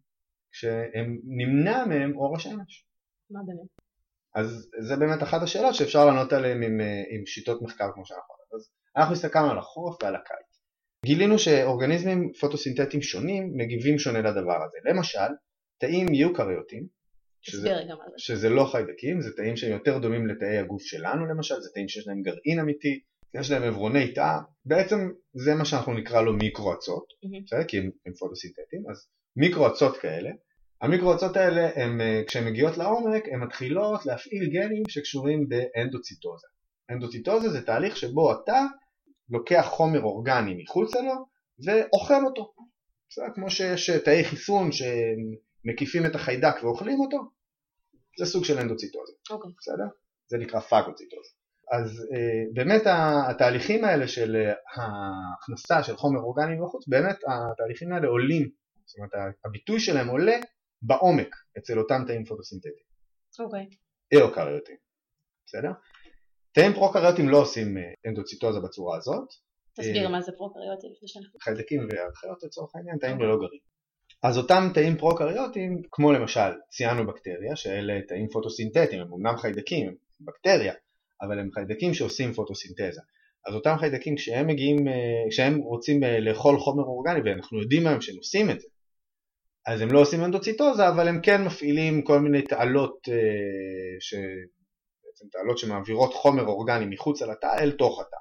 [0.51, 2.85] כשהם נמנע מהם אור השמש.
[3.29, 3.74] מה באמת?
[4.35, 6.79] אז זה באמת אחת השאלות שאפשר לענות עליהן עם,
[7.09, 8.47] עם שיטות מחקר כמו שאנחנו רואים.
[8.55, 10.59] אז אנחנו הסתכלנו על החורף ועל הקיץ.
[11.05, 14.77] גילינו שאורגניזמים פוטוסינתטיים שונים מגיבים שונה לדבר הזה.
[14.85, 15.29] למשל,
[15.77, 16.87] תאים יוקריוטיים,
[17.41, 17.69] שזה,
[18.17, 22.07] שזה לא חיידקים, זה תאים שהם יותר דומים לתאי הגוף שלנו למשל, זה תאים שיש
[22.07, 22.99] להם גרעין אמיתי,
[23.33, 24.97] יש להם עברוני תא, בעצם
[25.33, 27.63] זה מה שאנחנו נקרא לו מיקרואצות, mm-hmm.
[27.67, 30.29] כי הם, הם פוטוסינתטיים, אז מיקרואצות כאלה,
[30.85, 36.47] המיקרואצות האלה הם, אה, כשהן מגיעות לעומק הן מתחילות להפעיל גנים שקשורים באנדוציטוזה.
[36.91, 38.61] אנדוציטוזה זה תהליך שבו אתה
[39.29, 41.13] לוקח חומר אורגני מחוצה לו
[41.65, 42.53] ואוכל אותו.
[43.09, 43.25] בסדר?
[43.35, 47.17] כמו שיש תאי חיסון שמקיפים את החיידק ואוכלים אותו,
[48.19, 49.13] זה סוג של אנדוציטוזה.
[49.13, 49.33] Okay.
[49.33, 49.51] אוקיי.
[49.57, 49.87] בסדר?
[50.27, 51.29] זה נקרא פאגוציטוזה.
[51.71, 52.07] אז
[52.53, 52.81] באמת
[53.29, 54.35] התהליכים האלה של
[54.75, 58.49] ההכנסה של חומר אורגני מבחוץ, באמת התהליכים האלה עולים,
[58.85, 60.35] זאת אומרת הביטוי שלהם עולה
[60.85, 62.85] בעומק אצל אותם תאים פוטוסינתטיים.
[63.39, 63.61] אוקיי.
[63.61, 63.75] Okay.
[64.11, 64.75] איוקריוטים,
[65.45, 65.71] בסדר?
[66.51, 67.77] תאים פרוקריוטים לא עושים
[68.07, 69.27] אנדוציטוזה בצורה הזאת.
[69.75, 71.39] תסביר מה זה פרוקריוטי לפני שאנחנו...
[71.39, 73.59] חיידקים ואחרות לצורך העניין, תאים ללא גרעין.
[74.23, 80.73] אז אותם תאים פרוקריוטיים, כמו למשל ציאנובקטריה, שאלה תאים פוטוסינתטיים, הם אמנם חיידקים, הם בקטריה,
[81.21, 83.01] אבל הם חיידקים שעושים פוטוסינתזה.
[83.47, 84.93] אז אותם חיידקים כשהם מגיעים, אה,
[85.29, 88.67] כשהם רוצים אה, לאכול חומר אורגני, ואנחנו יודעים היום שהם עושים את זה,
[89.67, 93.15] אז הם לא עושים אנדוציטוזה, אבל הם כן מפעילים כל מיני תעלות, אה,
[93.99, 94.13] ש...
[95.05, 98.17] בעצם תעלות שמעבירות חומר אורגני מחוץ לתא אל תוך התא.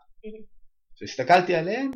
[0.95, 1.91] כשהסתכלתי עליהם,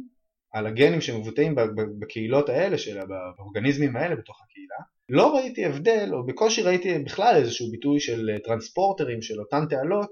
[0.53, 1.55] על הגנים שמבוטאים
[1.99, 3.01] בקהילות האלה, של,
[3.37, 4.77] באורגניזמים האלה בתוך הקהילה,
[5.09, 10.11] לא ראיתי הבדל, או בקושי ראיתי בכלל איזשהו ביטוי של טרנספורטרים של אותן תעלות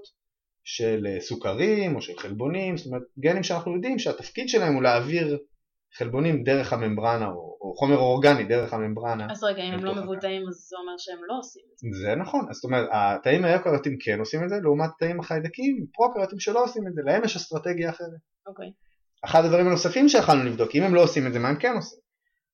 [0.63, 5.37] של סוכרים או של חלבונים, זאת אומרת גנים שאנחנו יודעים שהתפקיד שלהם הוא להעביר
[5.97, 9.27] חלבונים דרך הממברנה או, או חומר אורגני דרך הממברנה.
[9.31, 11.87] אז רגע, אם הם לא מבוטאים אז זה אומר שהם לא עושים את זה.
[12.01, 16.63] זה נכון, זאת אומרת התאים האקרטים כן עושים את זה לעומת התאים החיידקים, פרוקרטים שלא
[16.63, 18.07] עושים את זה, להם יש אסטרטגיה אחרת.
[18.47, 18.67] אוקיי.
[19.25, 21.99] אחד הדברים הנוספים שיכולנו לבדוק, אם הם לא עושים את זה, מה הם כן עושים?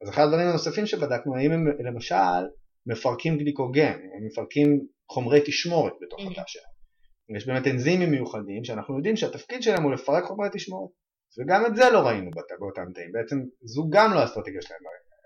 [0.03, 2.43] אז אחד הדברים הנוספים שבדקנו, האם הם למשל
[2.85, 4.79] מפרקים גליקוגן, הם מפרקים
[5.11, 6.73] חומרי תשמורת בתוך התא שלהם.
[7.37, 10.89] יש באמת אנזימים מיוחדים שאנחנו יודעים שהתפקיד שלהם הוא לפרק חומרי תשמורת.
[11.37, 14.79] וגם את זה לא ראינו באותם תאים, בעצם זו גם לא האסטרטגיה שלהם.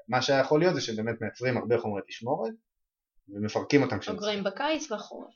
[0.07, 2.53] מה שהיה יכול להיות זה שבאמת מייצרים הרבה חומרי תשמורת
[3.29, 5.33] ומפרקים אותם כשהם אוגרים בקיץ בחורף.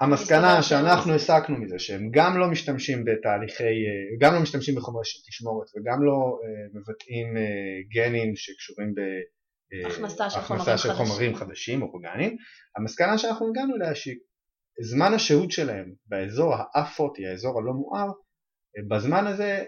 [0.00, 3.64] המסקנה שאנחנו הסקנו מזה שהם גם לא משתמשים בתהליכי,
[4.20, 8.94] גם לא משתמשים בחומרי תשמורת וגם לא uh, מבטאים uh, גנים שקשורים
[9.84, 12.36] בהכנסה uh, של, של חומרים חדשים, אורגניים,
[12.76, 18.10] המסקנה שאנחנו הגענו אליה שזמן השהות שלהם באזור האפוטי, האזור הלא מואר,
[18.88, 19.64] בזמן הזה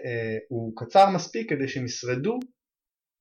[0.49, 2.39] הוא קצר מספיק כדי שהם ישרדו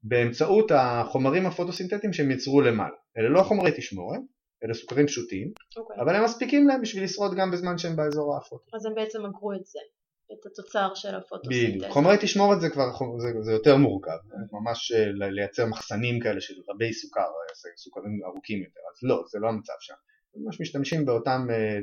[0.02, 2.96] באמצעות החומרים הפוטוסינתטיים שהם יצרו למעלה.
[3.18, 4.20] אלה לא חומרי תשמורת,
[4.64, 5.80] אלה סוכרים פשוטים, okay.
[5.80, 5.96] אוקיי.
[6.00, 8.70] אבל הם מספיקים להם בשביל לשרוד גם בזמן שהם באזור האפוטי.
[8.74, 9.78] אז הם בעצם אגרו את זה,
[10.32, 11.78] את התוצר של הפוטוסינתטי.
[11.78, 12.84] בדיוק, חומרי תשמורת זה כבר,
[13.18, 14.18] זה, זה יותר מורכב,
[14.52, 19.38] ממש אה, לייצר מחסנים כאלה של רבי סוכר, אה, סוכרים ארוכים יותר, אז לא, זה
[19.38, 19.94] לא המצב שם.
[20.36, 21.78] ממש משתמשים באותם אה,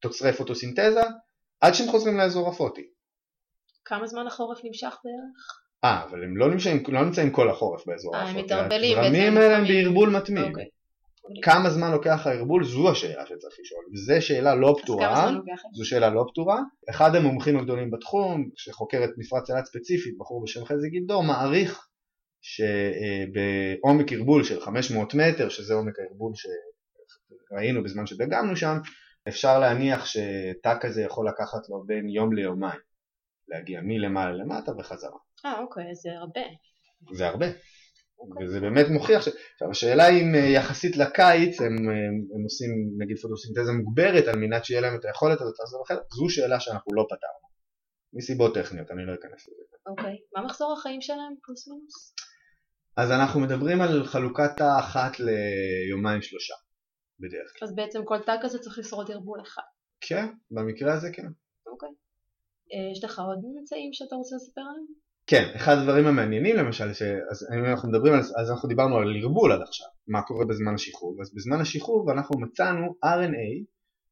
[0.00, 1.02] תוצרי פוטוסינתזה
[1.60, 2.90] עד שהם חוזרים לאזור הפוטי.
[3.86, 5.60] כמה זמן החורף נמשך בערך?
[5.84, 8.34] אה, אבל הם לא נמצאים, לא נמצאים כל החורף באזור האפוטי.
[8.34, 8.98] אה, הם מתערבלים.
[8.98, 10.44] הזרמים האלה הם בערבול מתמיד.
[10.44, 10.64] אוקיי.
[11.42, 15.30] כמה זמן לוקח הערבול זו השאלה שצריך לשאול, וזו שאלה לא פתורה,
[15.72, 16.60] זו שאלה לא פתורה.
[16.90, 21.86] אחד המומחים הגדולים בתחום, שחוקר את מפרץ אילת ספציפית, בחור בשם חזי גילדור, מעריך
[22.42, 26.32] שבעומק ערבול של 500 מטר, שזה עומק הערבול
[27.50, 28.76] שראינו בזמן שדגמנו שם,
[29.28, 32.80] אפשר להניח שתא כזה יכול לקחת לו בין יום ליומיים,
[33.48, 35.18] להגיע מלמעלה למטה וחזרה.
[35.44, 36.40] אה אוקיי, זה הרבה.
[37.12, 37.46] זה הרבה.
[38.18, 38.46] אוקיי.
[38.46, 39.28] וזה באמת מוכיח ש...
[39.28, 44.64] עכשיו השאלה אם אה, יחסית לקיץ הם, הם, הם עושים נגיד פוטוסינתזה מוגברת על מנת
[44.64, 47.46] שיהיה להם את היכולת הזאת לעשות אחרת, זו שאלה שאנחנו לא פתרנו.
[48.12, 49.76] מסיבות טכניות, אני לא אכנס לזה.
[49.86, 52.14] אוקיי, מה מחזור החיים שלהם פלוס מינוס?
[52.96, 56.54] אז אנחנו מדברים על חלוקת תא אחת ליומיים שלושה
[57.20, 57.68] בדרך כלל.
[57.68, 59.62] אז בעצם כל תא כזה צריך לשרוד ערבול אחד.
[60.00, 61.26] כן, במקרה הזה כן.
[61.66, 61.88] אוקיי.
[62.72, 65.06] אה, יש לך עוד ממצאים שאתה רוצה לספר עליהם?
[65.26, 66.84] כן, אחד הדברים המעניינים למשל,
[67.30, 70.74] אז אם אנחנו מדברים על, אז אנחנו דיברנו על ערבול עד עכשיו, מה קורה בזמן
[70.74, 73.64] השחרור, אז בזמן השחרור אנחנו מצאנו RNA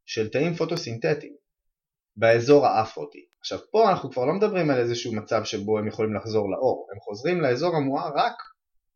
[0.07, 1.35] של תאים פוטוסינתטיים
[2.17, 3.25] באזור האפרוטי.
[3.41, 7.01] עכשיו פה אנחנו כבר לא מדברים על איזשהו מצב שבו הם יכולים לחזור לאור, הם
[7.01, 8.37] חוזרים לאזור המואר רק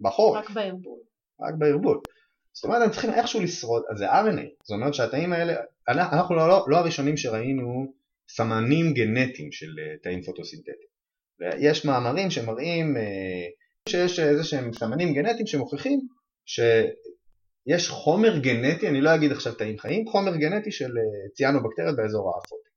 [0.00, 0.44] בחורף.
[0.44, 0.98] רק בערבול.
[1.40, 2.00] רק בערבול.
[2.52, 5.54] זאת אומרת הם צריכים איכשהו לשרוד, אז זה RNA, זאת אומרת שהתאים האלה,
[5.88, 7.92] אנחנו לא, לא, לא הראשונים שראינו
[8.30, 10.88] סמנים גנטיים של אה, תאים פוטוסינתטיים.
[11.40, 13.46] ויש מאמרים שמראים אה,
[13.88, 16.00] שיש איזה שהם סמנים גנטיים שמוכיחים
[16.46, 22.34] שיש חומר גנטי, אני לא אגיד עכשיו תאים חיים, חומר גנטי של אה, ציאנובקטריות באזור
[22.34, 22.68] האפוטי.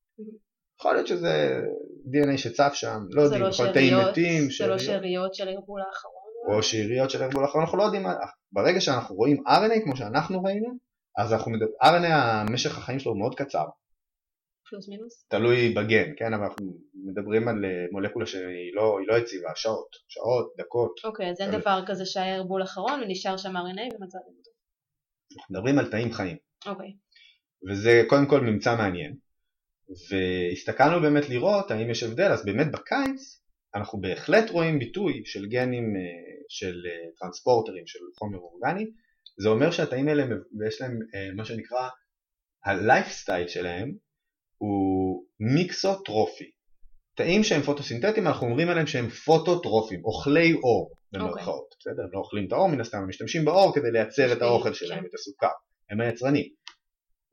[0.80, 1.62] יכול להיות שזה
[2.08, 5.82] DNA שצף שם, לא יודעים, לא יכול להיות תאים מתים, זה לא שאריות של הערבול
[5.82, 6.22] האחרון.
[6.56, 8.06] או שאריות של הערבול האחרון, אנחנו לא יודעים,
[8.52, 10.68] ברגע שאנחנו רואים RNA כמו שאנחנו ראינו,
[11.18, 13.66] אז אנחנו מדברים, RNA משך החיים שלו מאוד קצר,
[14.72, 15.26] פלוס מינוס?
[15.30, 20.54] תלוי בגן, כן, אבל אנחנו מדברים על אה, מולקולה שהיא לא, לא יציבה, שעות, שעות,
[20.58, 21.00] דקות.
[21.04, 24.52] אוקיי, אז אין דבר כזה שהיה ערבול אחרון ונשאר שם RNA ומצאתם אותו.
[25.38, 26.38] אנחנו מדברים על תאים חיים.
[26.66, 26.94] אוקיי.
[27.70, 29.16] וזה קודם כל ממצא מעניין.
[30.10, 33.42] והסתכלנו באמת לראות האם יש הבדל, אז באמת בקיץ
[33.76, 36.02] אנחנו בהחלט רואים ביטוי של גנים אה,
[36.50, 38.86] של אה, טרנספורטרים של חומר אורגני,
[39.42, 40.24] זה אומר שהתאים האלה
[40.68, 41.00] יש להם
[41.36, 41.90] מה שנקרא
[42.66, 43.96] הלייפסטייל שלהם
[44.62, 46.52] הוא מיקסוטרופי.
[47.16, 51.76] תאים שהם פוטוסינתטיים אנחנו אומרים עליהם שהם פוטוטרופים, אוכלי אור במרכאות, okay.
[51.76, 51.94] אוקיי.
[51.94, 52.04] בסדר?
[52.04, 55.00] הם לא אוכלים את האור מן הסתם, הם משתמשים באור כדי לייצר את האוכל שלהם,
[55.00, 55.06] כן.
[55.06, 55.48] את הסוכר,
[55.90, 56.46] הם היצרנים.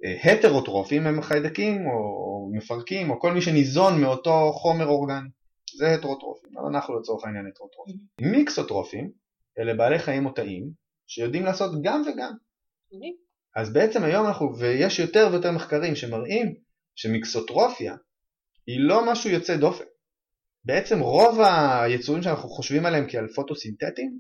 [0.04, 5.28] אה, הטרוטרופים הם חיידקים או מפרקים או כל מי שניזון מאותו חומר אורגני,
[5.76, 7.94] זה הטרוטרופים, אבל אנחנו לצורך העניין הטרוטרופים.
[7.94, 8.26] Mm-hmm.
[8.26, 9.10] מיקסוטרופים
[9.58, 10.70] אלה בעלי חיים או תאים
[11.06, 12.32] שיודעים לעשות גם וגם.
[12.92, 13.60] Mm-hmm.
[13.60, 16.67] אז בעצם היום אנחנו, ויש יותר ויותר מחקרים שמראים
[16.98, 17.94] שמיקסוטרופיה
[18.66, 19.84] היא לא משהו יוצא דופן.
[20.64, 24.18] בעצם רוב היצורים שאנחנו חושבים עליהם כעל פוטוסינתטיים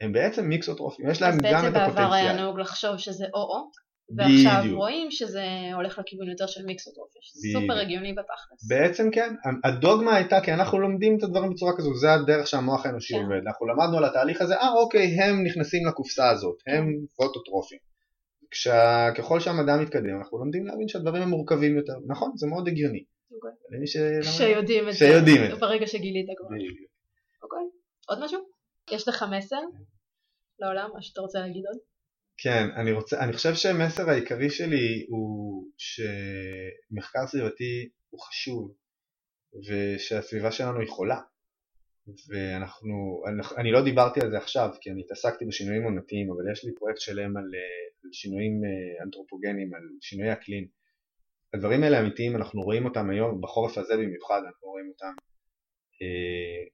[0.00, 1.66] הם בעצם מיקסוטרופים, יש להם גם את הפוטנציאל.
[1.66, 3.70] אז בעצם בעבר היה נהוג לחשוב שזה או-או,
[4.16, 4.78] ועכשיו בדיוק.
[4.78, 7.62] רואים שזה הולך לכיוון יותר של מיקסוטרופיה, שזה בדיוק.
[7.62, 8.68] סופר הגיוני בתכלס.
[8.68, 13.14] בעצם כן, הדוגמה הייתה כי אנחנו לומדים את הדברים בצורה כזו, זה הדרך שהמוח האנושי
[13.14, 13.22] כן.
[13.22, 16.84] עובד, אנחנו למדנו על התהליך הזה, אה אוקיי, הם נכנסים לקופסה הזאת, הם
[17.18, 17.89] כן.
[19.18, 23.04] ככל שהמדע מתקדם אנחנו לומדים להבין שהדברים הם מורכבים יותר, נכון, זה מאוד הגיוני.
[23.70, 23.96] למי ש...
[24.36, 26.48] שיודעים את זה, ברגע שגילית כבר.
[27.42, 27.64] אוקיי,
[28.08, 28.40] עוד משהו?
[28.90, 29.60] יש לך מסר
[30.58, 31.78] לעולם, מה שאתה רוצה להגיד עוד?
[32.42, 38.74] כן, אני, רוצה, אני חושב שהמסר העיקרי שלי הוא שמחקר סביבתי הוא חשוב
[39.68, 41.20] ושהסביבה שלנו היא חולה
[42.28, 43.22] ואנחנו,
[43.56, 47.00] אני לא דיברתי על זה עכשיו כי אני התעסקתי בשינויים עונתיים אבל יש לי פרויקט
[47.00, 47.44] שלם על,
[48.04, 50.66] על שינויים אה, אנתרופוגנים, על שינויי אקלים.
[51.54, 55.12] הדברים האלה אמיתיים, אנחנו רואים אותם היום, בחורף הזה במיוחד אנחנו רואים אותם.
[56.02, 56.66] אה,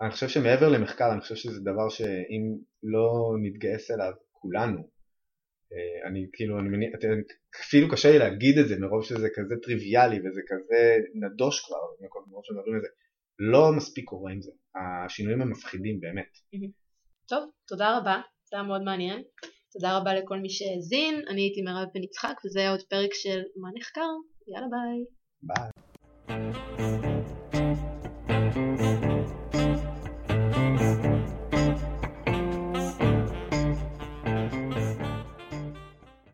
[0.00, 4.88] אני חושב שמעבר למחקר, אני חושב שזה דבר שאם לא נתגייס אליו כולנו,
[5.72, 6.92] אה, אני כאילו, אני מניח,
[7.60, 11.76] אפילו קשה לי להגיד את זה מרוב שזה כזה טריוויאלי וזה כזה נדוש כבר,
[12.30, 12.88] מרוב שמדברים על זה,
[13.38, 16.38] לא מספיק קורה עם זה, השינויים הם מפחידים באמת.
[17.28, 19.22] טוב, תודה רבה, זה היה מאוד מעניין.
[19.72, 23.40] תודה רבה לכל מי שהאזין, אני הייתי מירב בן יצחק וזה היה עוד פרק של
[23.56, 24.10] מה נחקר,
[24.48, 25.04] יאללה ביי.
[25.42, 26.73] ביי.